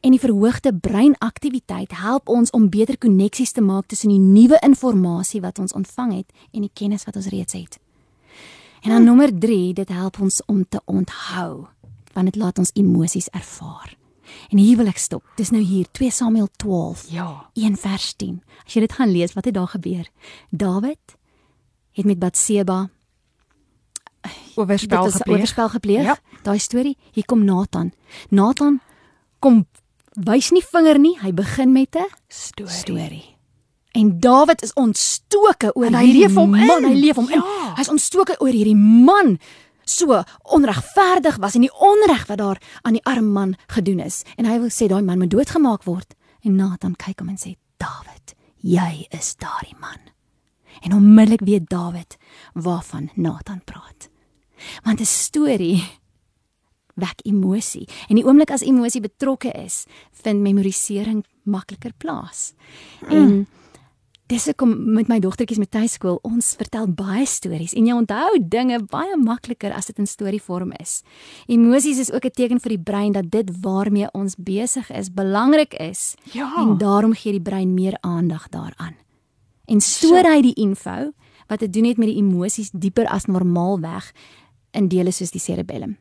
En 0.01 0.15
die 0.15 0.23
verhoogde 0.23 0.73
breinaktiwiteit 0.73 1.93
help 2.01 2.29
ons 2.29 2.51
om 2.57 2.71
beter 2.71 2.97
koneksies 2.97 3.53
te 3.53 3.61
maak 3.61 3.91
tussen 3.91 4.15
die 4.15 4.23
nuwe 4.23 4.57
inligting 4.65 5.43
wat 5.43 5.59
ons 5.59 5.77
ontvang 5.77 6.17
het 6.23 6.33
en 6.53 6.65
die 6.65 6.73
kennis 6.73 7.05
wat 7.05 7.17
ons 7.17 7.29
reeds 7.29 7.53
het. 7.53 7.81
En 8.81 8.91
dan 8.91 8.97
hmm. 8.97 9.05
nommer 9.05 9.39
3, 9.39 9.73
dit 9.73 9.89
help 9.89 10.21
ons 10.21 10.43
om 10.47 10.65
te 10.69 10.81
onthou, 10.85 11.67
want 12.13 12.33
dit 12.33 12.37
laat 12.37 12.59
ons 12.59 12.71
emosies 12.75 13.29
ervaar. 13.29 14.00
En 14.51 14.59
hier 14.59 14.77
wil 14.77 14.87
ek 14.87 14.99
stop. 14.99 15.25
Dis 15.37 15.51
nou 15.51 15.63
hier 15.63 15.87
2 15.93 16.11
Samuel 16.11 16.49
12. 16.57 17.07
Ja. 17.11 17.51
1 17.55 17.77
vers 17.77 18.15
10. 18.17 18.43
As 18.67 18.75
jy 18.75 18.81
dit 18.81 18.93
gaan 18.93 19.11
lees, 19.11 19.33
wat 19.33 19.45
het 19.45 19.55
daar 19.55 19.69
gebeur? 19.69 20.09
Dawid 20.51 21.17
het 21.93 22.05
met 22.05 22.19
Batseba 22.19 22.89
oorspel 24.55 25.11
gepleeg. 25.11 25.41
Oorspel 25.41 25.69
gepleeg. 25.69 26.03
Ja. 26.05 26.17
Daai 26.43 26.59
storie, 26.59 26.97
hier 27.13 27.25
kom 27.25 27.45
Nathan. 27.45 27.93
Nathan 28.29 28.81
kom 29.39 29.67
wys 30.27 30.51
nie 30.51 30.65
vinger 30.65 30.99
nie, 30.99 31.17
hy 31.23 31.33
begin 31.33 31.73
met 31.73 31.97
'n 31.97 32.09
storie. 32.29 32.75
storie. 32.75 33.37
En 33.93 34.21
Dawid 34.21 34.63
is 34.63 34.73
ontstoke 34.73 35.71
oor 35.75 35.87
En 35.87 35.95
hy 35.95 36.05
hierdie 36.05 36.23
leef 36.23 36.35
hom 36.35 36.55
in. 36.55 36.67
man, 36.67 36.85
hy 36.85 36.95
leef 36.95 37.17
hom 37.17 37.29
in. 37.29 37.43
Ja. 37.43 37.75
Hy's 37.75 37.89
ontstoke 37.89 38.37
oor 38.39 38.53
hierdie 38.53 38.77
man 38.77 39.39
so 39.97 40.23
onregverdig 40.43 41.37
was 41.43 41.55
en 41.55 41.67
die 41.67 41.75
onreg 41.79 42.27
wat 42.27 42.39
daar 42.39 42.63
aan 42.83 42.99
die 42.99 43.05
arme 43.05 43.33
man 43.33 43.57
gedoen 43.67 44.01
is. 44.01 44.23
En 44.37 44.49
hy 44.49 44.59
wil 44.63 44.73
sê 44.73 44.89
daai 44.89 45.03
man 45.03 45.19
moet 45.19 45.31
doodgemaak 45.31 45.85
word. 45.89 46.15
En 46.43 46.57
Nathan 46.57 46.97
kyk 46.97 47.21
hom 47.21 47.29
en 47.29 47.41
sê: 47.41 47.57
"Dawid, 47.77 48.35
jy 48.63 49.07
is 49.11 49.35
daardie 49.37 49.77
man." 49.81 49.99
En 50.81 50.95
onmiddellik 50.95 51.41
weet 51.45 51.69
Dawid 51.69 52.17
waarvan 52.53 53.11
Nathan 53.15 53.65
praat. 53.65 54.09
Want 54.85 55.01
'n 55.01 55.05
storie 55.05 55.99
wek 56.95 57.21
emosie 57.25 57.89
en 58.09 58.19
die 58.19 58.25
oomblik 58.25 58.51
as 58.51 58.65
emosie 58.67 59.01
betrokke 59.01 59.53
is, 59.53 59.87
vind 60.23 60.41
memorisering 60.41 61.25
makliker 61.43 61.93
plaas. 61.97 62.53
Mm. 63.09 63.17
En 63.17 63.49
dis 64.31 64.47
hoekom 64.47 64.73
met 64.95 65.09
my 65.11 65.19
dogtertjies 65.23 65.59
met 65.59 65.73
tuiskool 65.75 66.21
ons 66.27 66.53
vertel 66.59 66.87
baie 66.95 67.25
stories 67.27 67.73
en 67.79 67.87
jy 67.89 67.95
onthou 67.99 68.39
dinge 68.53 68.79
baie 68.93 69.17
makliker 69.19 69.75
as 69.75 69.91
dit 69.91 69.99
in 69.99 70.07
storievorm 70.07 70.71
is. 70.79 71.01
Emosies 71.51 71.99
is 71.99 72.13
ook 72.15 72.25
'n 72.25 72.37
teken 72.39 72.61
vir 72.61 72.77
die 72.77 72.85
brein 72.91 73.13
dat 73.13 73.31
dit 73.31 73.49
waarmee 73.61 74.09
ons 74.13 74.37
besig 74.37 74.91
is 74.91 75.11
belangrik 75.11 75.75
is. 75.75 76.15
Ja. 76.33 76.55
En 76.59 76.79
daarom 76.79 77.13
gee 77.13 77.33
die 77.33 77.43
brein 77.43 77.75
meer 77.75 77.97
aandag 78.01 78.49
daaraan. 78.49 78.95
En 79.67 79.81
stoor 79.81 80.25
hy 80.25 80.43
die 80.43 80.55
info 80.55 81.13
wat 81.49 81.59
te 81.59 81.71
doen 81.71 81.85
het 81.85 81.97
met 81.97 82.09
die 82.09 82.19
emosies 82.19 82.71
dieper 82.71 83.07
as 83.07 83.27
normaalweg 83.27 84.13
in 84.71 84.89
dele 84.89 85.11
soos 85.11 85.31
die 85.31 85.41
cerebellum. 85.41 85.99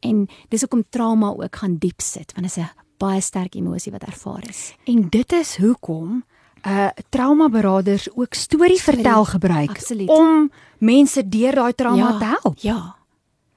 En 0.00 0.28
dis 0.48 0.60
hoekom 0.60 0.84
trauma 0.88 1.28
ook 1.28 1.56
gaan 1.56 1.76
diep 1.76 2.00
sit 2.00 2.32
want 2.32 2.46
dit 2.46 2.56
is 2.56 2.62
'n 2.64 2.70
baie 2.98 3.20
sterk 3.20 3.54
emosie 3.54 3.92
wat 3.92 4.02
ervaar 4.02 4.48
is. 4.48 4.74
En 4.84 5.08
dit 5.08 5.32
is 5.32 5.56
hoekom 5.56 6.24
uh 6.66 6.88
traumaberaders 7.08 8.08
ook 8.14 8.34
Storie, 8.34 8.80
vertel 8.82 9.24
gebruik 9.24 9.70
absoluut. 9.70 10.08
om 10.08 10.50
mense 10.78 11.28
deur 11.28 11.54
daai 11.54 11.74
trauma 11.74 12.18
te 12.18 12.24
help. 12.24 12.58
Ja. 12.58 12.96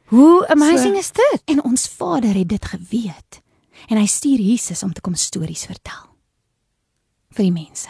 Hoe 0.06 0.48
amazing 0.48 0.94
So- 0.94 1.00
is 1.00 1.12
dit? 1.12 1.42
En 1.46 1.64
ons 1.64 1.88
Vader 1.88 2.34
het 2.36 2.50
dit 2.50 2.66
geweet. 2.66 3.42
En 3.88 3.98
hy 3.98 4.06
stuur 4.06 4.40
Jesus 4.40 4.84
om 4.84 4.94
te 4.94 5.02
kom 5.02 5.16
stories 5.16 5.66
vertel 5.66 6.06
vir 7.30 7.44
die 7.46 7.52
mense. 7.54 7.90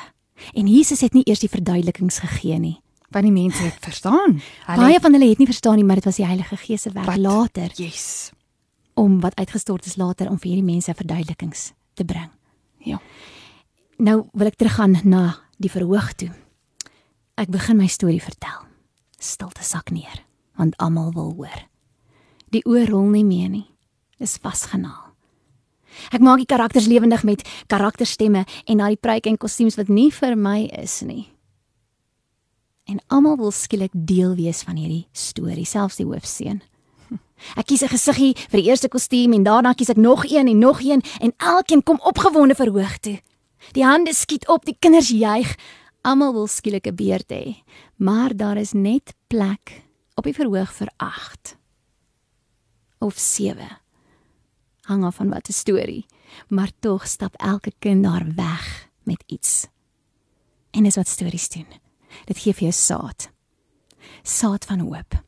En 0.53 0.67
Jesus 0.67 1.01
het 1.01 1.13
nie 1.13 1.23
eers 1.25 1.39
die 1.39 1.49
verduidelikings 1.49 2.19
gegee 2.19 2.59
nie. 2.59 2.81
Want 3.09 3.25
die 3.25 3.33
mense 3.33 3.63
het 3.63 3.77
verstaan. 3.81 4.41
Baie 4.67 4.99
van 4.99 5.13
hulle 5.15 5.29
het 5.29 5.37
nie 5.41 5.47
verstaan 5.47 5.75
nie, 5.75 5.83
maar 5.83 5.95
dit 5.95 6.05
was 6.05 6.15
die 6.15 6.25
Heilige 6.25 6.57
Gees 6.57 6.81
se 6.81 6.91
werk 6.93 7.05
Wat? 7.05 7.17
later 7.17 7.71
yes. 7.75 8.31
om 8.93 9.19
wat 9.19 9.35
uitgestort 9.35 9.85
is 9.85 9.95
later 9.95 10.29
om 10.29 10.37
vir 10.39 10.51
hierdie 10.51 10.71
mense 10.73 10.93
verduidelikings 10.93 11.71
te 11.93 12.05
bring. 12.05 12.29
Ja. 12.77 12.99
Nou 13.99 14.29
wil 14.31 14.47
ek 14.47 14.55
teruggaan 14.55 14.95
na 15.03 15.23
die 15.59 15.71
verhoog 15.71 16.13
toe. 16.15 16.29
Ek 17.35 17.51
begin 17.51 17.81
my 17.81 17.87
storie 17.91 18.21
vertel. 18.23 18.61
Stilte 19.19 19.63
sak 19.67 19.91
neer, 19.91 20.21
want 20.55 20.77
almal 20.79 21.11
wil 21.11 21.33
hoor. 21.35 21.65
Die 22.55 22.63
oor 22.63 22.87
rol 22.87 23.09
nie 23.11 23.25
meer 23.27 23.49
nie. 23.51 23.65
Dis 24.15 24.37
vasgenaal. 24.39 25.11
Ek 26.15 26.23
maak 26.23 26.39
die 26.39 26.47
karakters 26.47 26.87
lewendig 26.87 27.25
met 27.27 27.43
karakterstemme 27.67 28.45
en 28.71 28.79
daai 28.79 28.95
pruike 28.95 29.27
en 29.27 29.39
kostuums 29.41 29.75
wat 29.75 29.91
nie 29.91 30.07
vir 30.15 30.37
my 30.39 30.69
is 30.79 31.01
nie. 31.03 31.27
En 32.87 33.03
almal 33.11 33.35
wil 33.41 33.51
skielik 33.51 33.91
deel 33.91 34.37
wees 34.39 34.63
van 34.63 34.79
hierdie 34.79 35.09
storie, 35.11 35.67
selfs 35.67 35.99
die 35.99 36.07
hoofseun. 36.07 36.61
Ek 37.59 37.67
kies 37.67 37.83
'n 37.83 37.91
gesiggie 37.91 38.35
vir 38.47 38.61
die 38.61 38.69
eerste 38.69 38.87
kostuum 38.87 39.33
en 39.33 39.43
daarna 39.43 39.73
kies 39.73 39.89
ek 39.89 39.97
nog 39.97 40.23
een 40.23 40.47
en 40.47 40.59
nog 40.59 40.79
een 40.79 41.03
en 41.19 41.33
elkeen 41.37 41.83
kom 41.83 41.99
opgewonde 41.99 42.55
verhoog 42.55 42.97
toe. 42.99 43.19
Die 43.71 43.85
hande 43.85 44.13
skiet 44.13 44.47
op, 44.47 44.65
die 44.65 44.77
kinders 44.79 45.09
juig. 45.09 45.55
Almal 46.01 46.33
wil 46.33 46.47
skielik 46.47 46.87
'n 46.87 46.95
beurt 46.95 47.31
hê, 47.31 47.63
maar 47.97 48.35
daar 48.35 48.57
is 48.57 48.73
net 48.73 49.13
plek 49.27 49.83
op 50.15 50.23
die 50.23 50.33
verhoog 50.33 50.71
vir 50.73 50.89
8 50.97 51.57
of 52.99 53.17
7. 53.17 53.79
Hang 54.81 55.03
af 55.03 55.15
van 55.15 55.29
wat 55.29 55.49
'n 55.49 55.53
storie, 55.53 56.05
maar 56.47 56.71
tog 56.79 57.07
stap 57.07 57.35
elke 57.35 57.71
kind 57.79 58.03
daar 58.03 58.25
weg 58.35 58.89
met 59.03 59.23
iets. 59.27 59.67
En 60.71 60.83
dis 60.83 60.95
wat 60.95 61.07
stories 61.07 61.49
doen. 61.49 61.67
Dit 62.25 62.37
gee 62.37 62.53
vir 62.53 62.61
jou 62.61 62.71
saad. 62.71 63.29
Saad 64.23 64.65
van 64.65 64.79
hoop. 64.79 65.23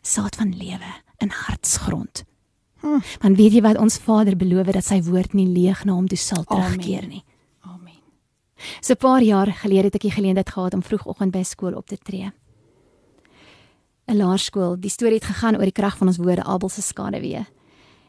Saad 0.00 0.36
van 0.36 0.56
lewe 0.56 1.02
in 1.16 1.30
hartsgrond. 1.30 2.24
Hm. 2.80 3.00
Want 3.20 3.36
weet 3.36 3.52
jy 3.52 3.60
wat 3.60 3.76
ons 3.76 3.96
Vader 3.96 4.36
beloof 4.36 4.66
dat 4.66 4.84
sy 4.84 5.02
woord 5.02 5.32
nie 5.32 5.46
leeg 5.46 5.84
na 5.84 5.92
hom 5.92 6.06
toe 6.08 6.18
sal 6.18 6.44
terugkeer 6.44 7.06
nie. 7.06 7.24
Amen. 7.24 7.35
So 8.80 8.92
'n 8.92 8.96
paar 8.96 9.22
jaar 9.22 9.52
gelede 9.52 9.84
het 9.84 9.94
ek 9.94 10.00
die 10.00 10.10
geleentheid 10.10 10.50
gehad 10.50 10.74
om 10.74 10.82
vroegoggend 10.82 11.32
by 11.32 11.42
skool 11.42 11.74
op 11.74 11.86
te 11.86 11.96
tree. 11.96 12.32
'n 14.06 14.16
Laerskool. 14.16 14.76
Die 14.78 14.90
storie 14.90 15.18
het 15.18 15.24
gegaan 15.24 15.56
oor 15.56 15.66
die 15.66 15.72
krag 15.72 15.96
van 15.96 16.06
ons 16.06 16.16
woorde, 16.16 16.44
Abel 16.44 16.68
se 16.68 16.82
skaduwee. 16.82 17.46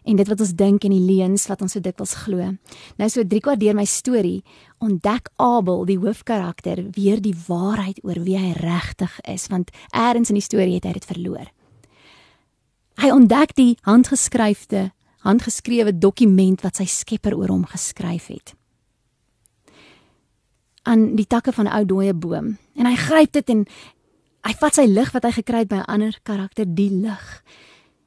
En 0.04 0.16
dit 0.16 0.28
wat 0.28 0.40
ons 0.40 0.54
dink 0.56 0.84
en 0.84 0.94
die 0.94 1.16
leuns 1.16 1.48
wat 1.48 1.62
ons 1.62 1.72
so 1.72 1.80
dikwels 1.80 2.14
glo. 2.14 2.54
Nou 2.98 3.10
so 3.10 3.24
3 3.24 3.40
kwart 3.40 3.60
deur 3.60 3.76
my 3.76 3.86
storie 3.86 4.44
ontdek 4.80 5.30
Abel, 5.36 5.86
die 5.86 5.98
hoofkarakter, 5.98 6.86
weer 6.92 7.22
die 7.22 7.36
waarheid 7.48 8.00
oor 8.04 8.24
wie 8.24 8.38
hy 8.38 8.54
regtig 8.54 9.20
is, 9.22 9.48
want 9.48 9.72
eers 9.92 10.30
in 10.30 10.36
die 10.36 10.46
storie 10.46 10.76
het 10.76 10.86
hy 10.86 10.94
dit 10.94 11.06
verloor. 11.06 11.52
Hy 12.98 13.10
ontdek 13.12 13.56
die 13.56 13.78
handgeskryfde, 13.82 14.92
handgeskrewe 15.20 15.98
dokument 15.98 16.62
wat 16.62 16.76
sy 16.76 16.86
Skepper 16.86 17.36
oor 17.36 17.50
hom 17.50 17.66
geskryf 17.66 18.28
het 18.28 18.57
aan 20.88 21.15
die 21.15 21.28
takke 21.28 21.52
van 21.52 21.67
'n 21.67 21.76
ou 21.78 21.86
dooie 21.86 22.13
boom. 22.13 22.58
En 22.76 22.86
hy 22.86 22.95
gryp 22.95 23.32
dit 23.32 23.50
en 23.50 23.65
hy 24.47 24.54
vat 24.60 24.76
sy 24.76 24.86
lig 24.86 25.12
wat 25.12 25.23
hy 25.23 25.32
gekry 25.32 25.60
het 25.60 25.67
by 25.67 25.76
'n 25.76 25.91
ander 25.91 26.19
karakter, 26.23 26.65
die 26.65 26.89
lig. 26.89 27.43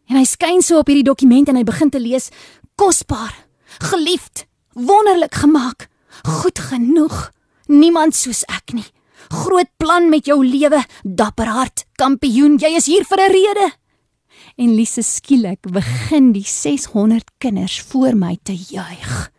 En 0.08 0.16
hy 0.16 0.24
skyn 0.24 0.62
so 0.62 0.78
op 0.78 0.86
hierdie 0.86 1.06
dokument 1.06 1.48
en 1.48 1.56
hy 1.56 1.64
begin 1.64 1.90
te 1.90 2.00
lees: 2.00 2.30
kosbaar, 2.74 3.34
geliefd, 3.78 4.46
wonderlik 4.72 5.34
gemaak, 5.34 5.88
goed 6.24 6.58
genoeg, 6.58 7.30
niemand 7.66 8.14
soos 8.14 8.44
ek 8.44 8.72
nie. 8.72 8.88
Groot 9.28 9.68
plan 9.76 10.08
met 10.08 10.26
jou 10.26 10.40
lewe, 10.46 10.84
dapper 11.02 11.46
hart, 11.46 11.84
kampioen, 11.94 12.58
jy 12.58 12.76
is 12.76 12.86
hier 12.86 13.04
vir 13.04 13.18
'n 13.18 13.32
rede. 13.32 13.72
En 14.56 14.74
Lise 14.74 15.02
skielik 15.02 15.60
begin 15.70 16.32
die 16.32 16.44
600 16.44 17.30
kinders 17.38 17.80
voor 17.80 18.16
my 18.16 18.38
te 18.42 18.54
juig. 18.54 19.30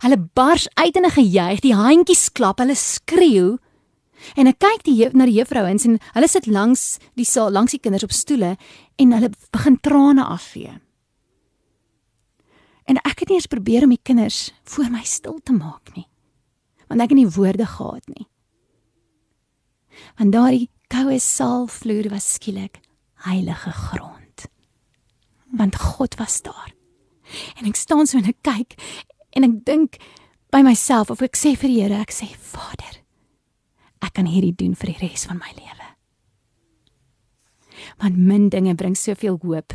Hulle 0.00 0.16
bars 0.34 0.68
uit 0.74 0.96
in 0.96 1.04
'n 1.04 1.10
gejuig, 1.10 1.60
die 1.60 1.74
handjies 1.74 2.32
klap, 2.32 2.58
hulle 2.58 2.74
skreeu. 2.74 3.58
En 4.36 4.46
ek 4.46 4.58
kyk 4.58 4.82
die 4.84 5.08
na 5.12 5.24
die 5.24 5.38
juffrouens 5.38 5.84
en 5.84 5.98
hulle 6.14 6.28
sit 6.28 6.46
langs 6.46 6.98
die 7.16 7.24
saal, 7.24 7.50
langs 7.50 7.72
die 7.72 7.80
kinders 7.80 8.04
op 8.04 8.12
stoele 8.12 8.56
en 8.96 9.12
hulle 9.12 9.30
begin 9.50 9.80
trane 9.80 10.24
afvee. 10.24 10.80
En 12.84 12.96
ek 12.96 13.20
het 13.20 13.28
nie 13.28 13.36
eens 13.36 13.46
probeer 13.46 13.84
om 13.84 13.94
die 13.94 14.02
kinders 14.02 14.52
voor 14.64 14.90
my 14.90 15.04
stil 15.04 15.38
te 15.44 15.52
maak 15.52 15.94
nie. 15.94 16.08
Want 16.88 17.00
ek 17.00 17.12
het 17.12 17.18
nie 17.18 17.28
woorde 17.28 17.66
gehad 17.66 18.06
nie. 18.08 18.26
Want 20.18 20.32
daardie 20.32 20.70
koue 20.88 21.18
saalvloer 21.18 22.10
was 22.10 22.32
skielik 22.34 22.80
heilige 23.26 23.70
grond. 23.70 24.48
Want 25.52 25.76
God 25.76 26.16
was 26.18 26.40
daar. 26.42 26.74
En 27.60 27.68
ek 27.68 27.76
staan 27.76 28.06
so 28.06 28.18
en 28.18 28.26
ek 28.26 28.42
kyk 28.42 28.74
en 29.36 29.46
ek 29.46 29.64
dink 29.64 29.98
by 30.50 30.62
myself 30.66 31.10
of 31.10 31.22
ek 31.22 31.38
sê 31.38 31.54
vir 31.58 31.70
die 31.70 31.82
Here, 31.82 32.00
ek 32.02 32.12
sê 32.14 32.26
Vader, 32.34 33.02
ek 34.02 34.14
kan 34.18 34.26
hierdie 34.26 34.56
doen 34.56 34.74
vir 34.74 34.92
die 34.92 35.08
res 35.08 35.26
van 35.28 35.38
my 35.38 35.52
lewe. 35.54 35.88
Want 38.00 38.18
min 38.18 38.48
dinge 38.52 38.74
bring 38.76 38.96
soveel 38.96 39.38
hoop. 39.42 39.74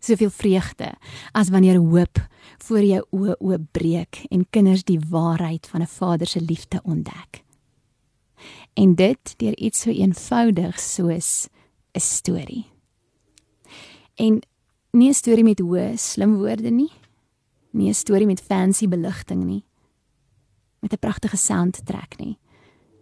Soveel 0.00 0.30
vreugde 0.32 0.94
as 1.36 1.50
wanneer 1.52 1.80
hoop 1.80 2.20
voor 2.64 2.84
jou 2.84 3.00
oë 3.16 3.36
oopbreek 3.40 4.24
en 4.30 4.46
kinders 4.50 4.84
die 4.88 5.00
waarheid 5.00 5.66
van 5.66 5.82
'n 5.82 5.86
Vader 5.86 6.26
se 6.26 6.40
liefde 6.40 6.80
ontdek. 6.84 7.44
En 8.74 8.94
dit 8.94 9.34
deur 9.36 9.56
iets 9.56 9.80
so 9.80 9.90
eenvoudig 9.90 10.80
soos 10.80 11.48
'n 11.94 12.00
storie. 12.00 12.66
En 14.14 14.40
nie 14.92 15.08
'n 15.08 15.14
storie 15.14 15.44
met 15.44 15.60
hoë 15.60 15.96
slim 15.96 16.36
woorde 16.36 16.70
nie. 16.70 16.92
Nie 17.72 17.88
'n 17.88 17.94
storie 17.94 18.26
met 18.26 18.40
fancy 18.40 18.88
beligting 18.88 19.44
nie. 19.44 19.64
Met 20.80 20.92
'n 20.92 20.98
pragtige 20.98 21.36
soundtrack 21.36 22.18
nie. 22.18 22.38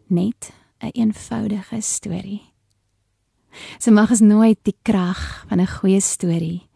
Net 0.07 0.53
'n 0.79 0.87
een 0.87 0.91
eenvoudige 0.93 1.81
storie. 1.81 2.43
So 3.79 3.91
mag 3.91 4.11
ons 4.11 4.21
nooit 4.21 4.59
die 4.63 4.77
krag 4.83 5.45
van 5.49 5.61
'n 5.61 5.67
goeie 5.67 6.01
storie 6.01 6.69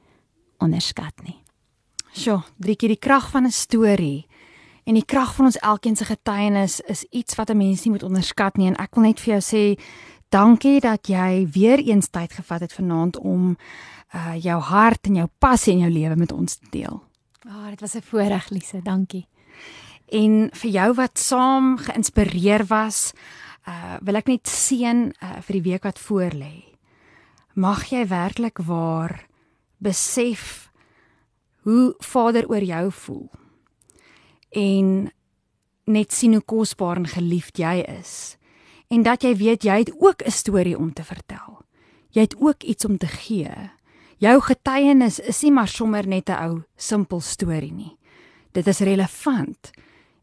onderskat 0.59 1.23
nie. 1.23 1.43
Sjoe, 2.13 2.43
drie 2.59 2.77
keer 2.77 2.89
die 2.89 2.99
krag 2.99 3.31
van 3.31 3.45
'n 3.45 3.51
storie 3.51 4.27
en 4.85 4.95
die 4.95 5.05
krag 5.05 5.35
van 5.35 5.45
ons 5.45 5.59
elkeen 5.59 5.97
se 5.97 6.05
getuienis 6.05 6.81
is 6.81 7.05
iets 7.11 7.35
wat 7.35 7.51
'n 7.51 7.57
mens 7.57 7.85
nie 7.85 7.93
moet 7.93 8.03
onderskat 8.03 8.57
nie 8.57 8.67
en 8.67 8.77
ek 8.77 8.95
wil 8.95 9.05
net 9.05 9.21
vir 9.21 9.39
jou 9.39 9.41
sê 9.41 9.81
dankie 10.29 10.81
dat 10.81 11.07
jy 11.07 11.49
weer 11.53 11.79
eens 11.79 12.09
tyd 12.09 12.33
gevat 12.33 12.61
het 12.61 12.73
vanaand 12.73 13.19
om 13.19 13.57
uh 14.15 14.35
jou 14.43 14.61
hart 14.61 15.07
en 15.07 15.15
jou 15.15 15.29
passie 15.39 15.73
in 15.73 15.79
jou 15.79 15.91
lewe 15.91 16.17
met 16.17 16.33
ons 16.33 16.57
te 16.57 16.67
deel. 16.71 17.03
Ah, 17.45 17.57
oh, 17.57 17.69
dit 17.69 17.81
was 17.81 17.95
'n 17.95 18.03
voorreg, 18.03 18.49
Lise, 18.49 18.83
dankie. 18.83 19.27
En 20.09 20.49
vir 20.53 20.71
jou 20.71 20.95
wat 20.95 21.19
saam 21.19 21.79
geïnspireer 21.79 22.67
was, 22.67 23.13
uh 23.69 23.97
wil 24.01 24.15
ek 24.15 24.27
net 24.27 24.49
seën 24.49 25.15
uh, 25.23 25.41
vir 25.43 25.53
die 25.53 25.71
week 25.71 25.83
wat 25.83 25.99
voorlê. 25.99 26.65
Mag 27.55 27.91
jy 27.91 28.07
werklik 28.07 28.59
waar 28.59 29.27
besef 29.79 30.71
hoe 31.63 31.95
Vader 31.99 32.49
oor 32.49 32.63
jou 32.63 32.93
voel. 32.93 33.31
En 34.51 35.13
net 35.85 36.13
sien 36.13 36.33
hoe 36.33 36.43
kosbaar 36.43 36.97
en 36.97 37.07
geliefd 37.07 37.59
jy 37.59 37.83
is. 38.01 38.37
En 38.89 39.03
dat 39.03 39.23
jy 39.23 39.37
weet 39.37 39.63
jy 39.63 39.79
het 39.79 39.93
ook 39.99 40.23
'n 40.23 40.31
storie 40.31 40.79
om 40.79 40.93
te 40.93 41.05
vertel. 41.05 41.63
Jy 42.11 42.21
het 42.21 42.37
ook 42.37 42.63
iets 42.63 42.85
om 42.85 42.99
te 42.99 43.07
gee. 43.07 43.71
Jou 44.23 44.37
getuienis 44.39 45.17
is 45.19 45.41
nie 45.43 45.51
maar 45.51 45.69
sommer 45.69 46.07
net 46.07 46.29
'n 46.31 46.39
ou 46.47 46.63
simpel 46.77 47.21
storie 47.21 47.73
nie. 47.73 47.99
Dit 48.53 48.67
is 48.67 48.79
relevant 48.79 49.71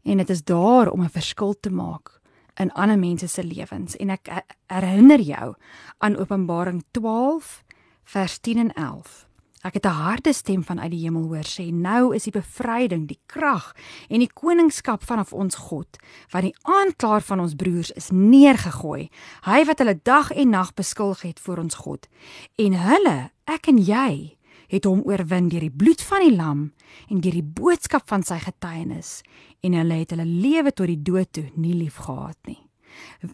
en 0.04 0.16
dit 0.16 0.30
is 0.30 0.42
daar 0.42 0.88
om 0.88 1.02
'n 1.02 1.08
verskil 1.08 1.54
te 1.60 1.70
maak 1.70 2.20
in 2.56 2.72
ander 2.72 2.98
mense 2.98 3.28
se 3.28 3.42
lewens 3.42 3.96
en 3.96 4.10
ek 4.10 4.44
herinner 4.66 5.20
jou 5.20 5.54
aan 5.98 6.16
Openbaring 6.16 6.82
12 6.90 7.62
vers 8.04 8.38
10 8.38 8.58
en 8.58 8.72
11. 8.72 9.26
Ek 9.60 9.74
het 9.74 9.84
'n 9.84 9.88
harde 9.92 10.32
stem 10.32 10.64
vanuit 10.64 10.90
die 10.90 11.04
hemel 11.04 11.22
hoor 11.22 11.44
sê: 11.44 11.70
"Nou 11.72 12.14
is 12.14 12.24
die 12.24 12.32
bevryding, 12.32 13.06
die 13.06 13.20
krag 13.26 13.76
en 14.08 14.18
die 14.18 14.32
koningskap 14.32 15.04
vanaf 15.04 15.32
ons 15.32 15.54
God, 15.54 15.98
wat 16.30 16.42
die 16.42 16.54
aanklaer 16.62 17.20
van 17.20 17.40
ons 17.40 17.54
broers 17.54 17.90
is 17.90 18.08
neergegooi. 18.10 19.10
Hy 19.42 19.64
wat 19.64 19.78
hulle 19.78 20.00
dag 20.02 20.30
en 20.30 20.48
nag 20.48 20.74
beskuldig 20.74 21.22
het 21.22 21.40
voor 21.40 21.58
ons 21.58 21.74
God. 21.74 22.08
En 22.56 22.72
hulle, 22.72 23.30
ek 23.44 23.68
en 23.68 23.78
jy, 23.78 24.38
het 24.68 24.84
hom 24.84 25.02
oorwin 25.04 25.48
deur 25.48 25.60
die 25.60 25.70
bloed 25.70 26.00
van 26.00 26.20
die 26.20 26.36
lam 26.36 26.72
en 27.10 27.20
deur 27.20 27.32
die 27.32 27.42
boodskap 27.42 28.08
van 28.08 28.22
sy 28.22 28.38
getuienis, 28.38 29.22
en 29.60 29.72
hulle 29.72 29.94
het 29.94 30.10
hulle 30.10 30.24
lewe 30.24 30.72
tot 30.72 30.86
die 30.86 31.02
dood 31.02 31.32
toe 31.32 31.50
nie 31.54 31.74
liefgehad 31.74 32.36
nie." 32.46 32.70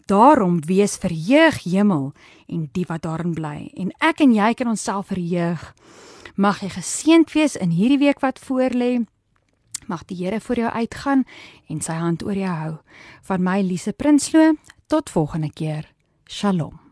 Daarom 0.05 0.65
wees 0.65 0.97
verheug 0.97 1.63
hemel 1.63 2.13
en 2.47 2.69
die 2.71 2.85
wat 2.87 3.01
daarin 3.01 3.33
bly 3.33 3.71
en 3.73 3.91
ek 3.99 4.21
en 4.21 4.33
jy 4.33 4.53
kan 4.53 4.67
onsself 4.67 5.07
verheug 5.07 5.73
Mag 6.37 6.59
jy 6.61 6.67
geseënd 6.69 7.31
wees 7.33 7.55
in 7.57 7.71
hierdie 7.73 7.97
week 7.97 8.19
wat 8.21 8.37
voorlê. 8.37 9.07
Mag 9.89 10.05
die 10.05 10.19
Here 10.19 10.37
vir 10.37 10.61
jou 10.61 10.69
uitgaan 10.69 11.25
en 11.65 11.81
sy 11.81 11.97
hand 11.97 12.21
oor 12.21 12.37
jou 12.37 12.55
hou. 12.61 12.73
Van 13.25 13.41
my 13.41 13.63
Lise 13.65 13.93
Prinsloo, 13.97 14.53
tot 14.85 15.09
volgende 15.09 15.49
keer. 15.49 15.89
Shalom. 16.29 16.86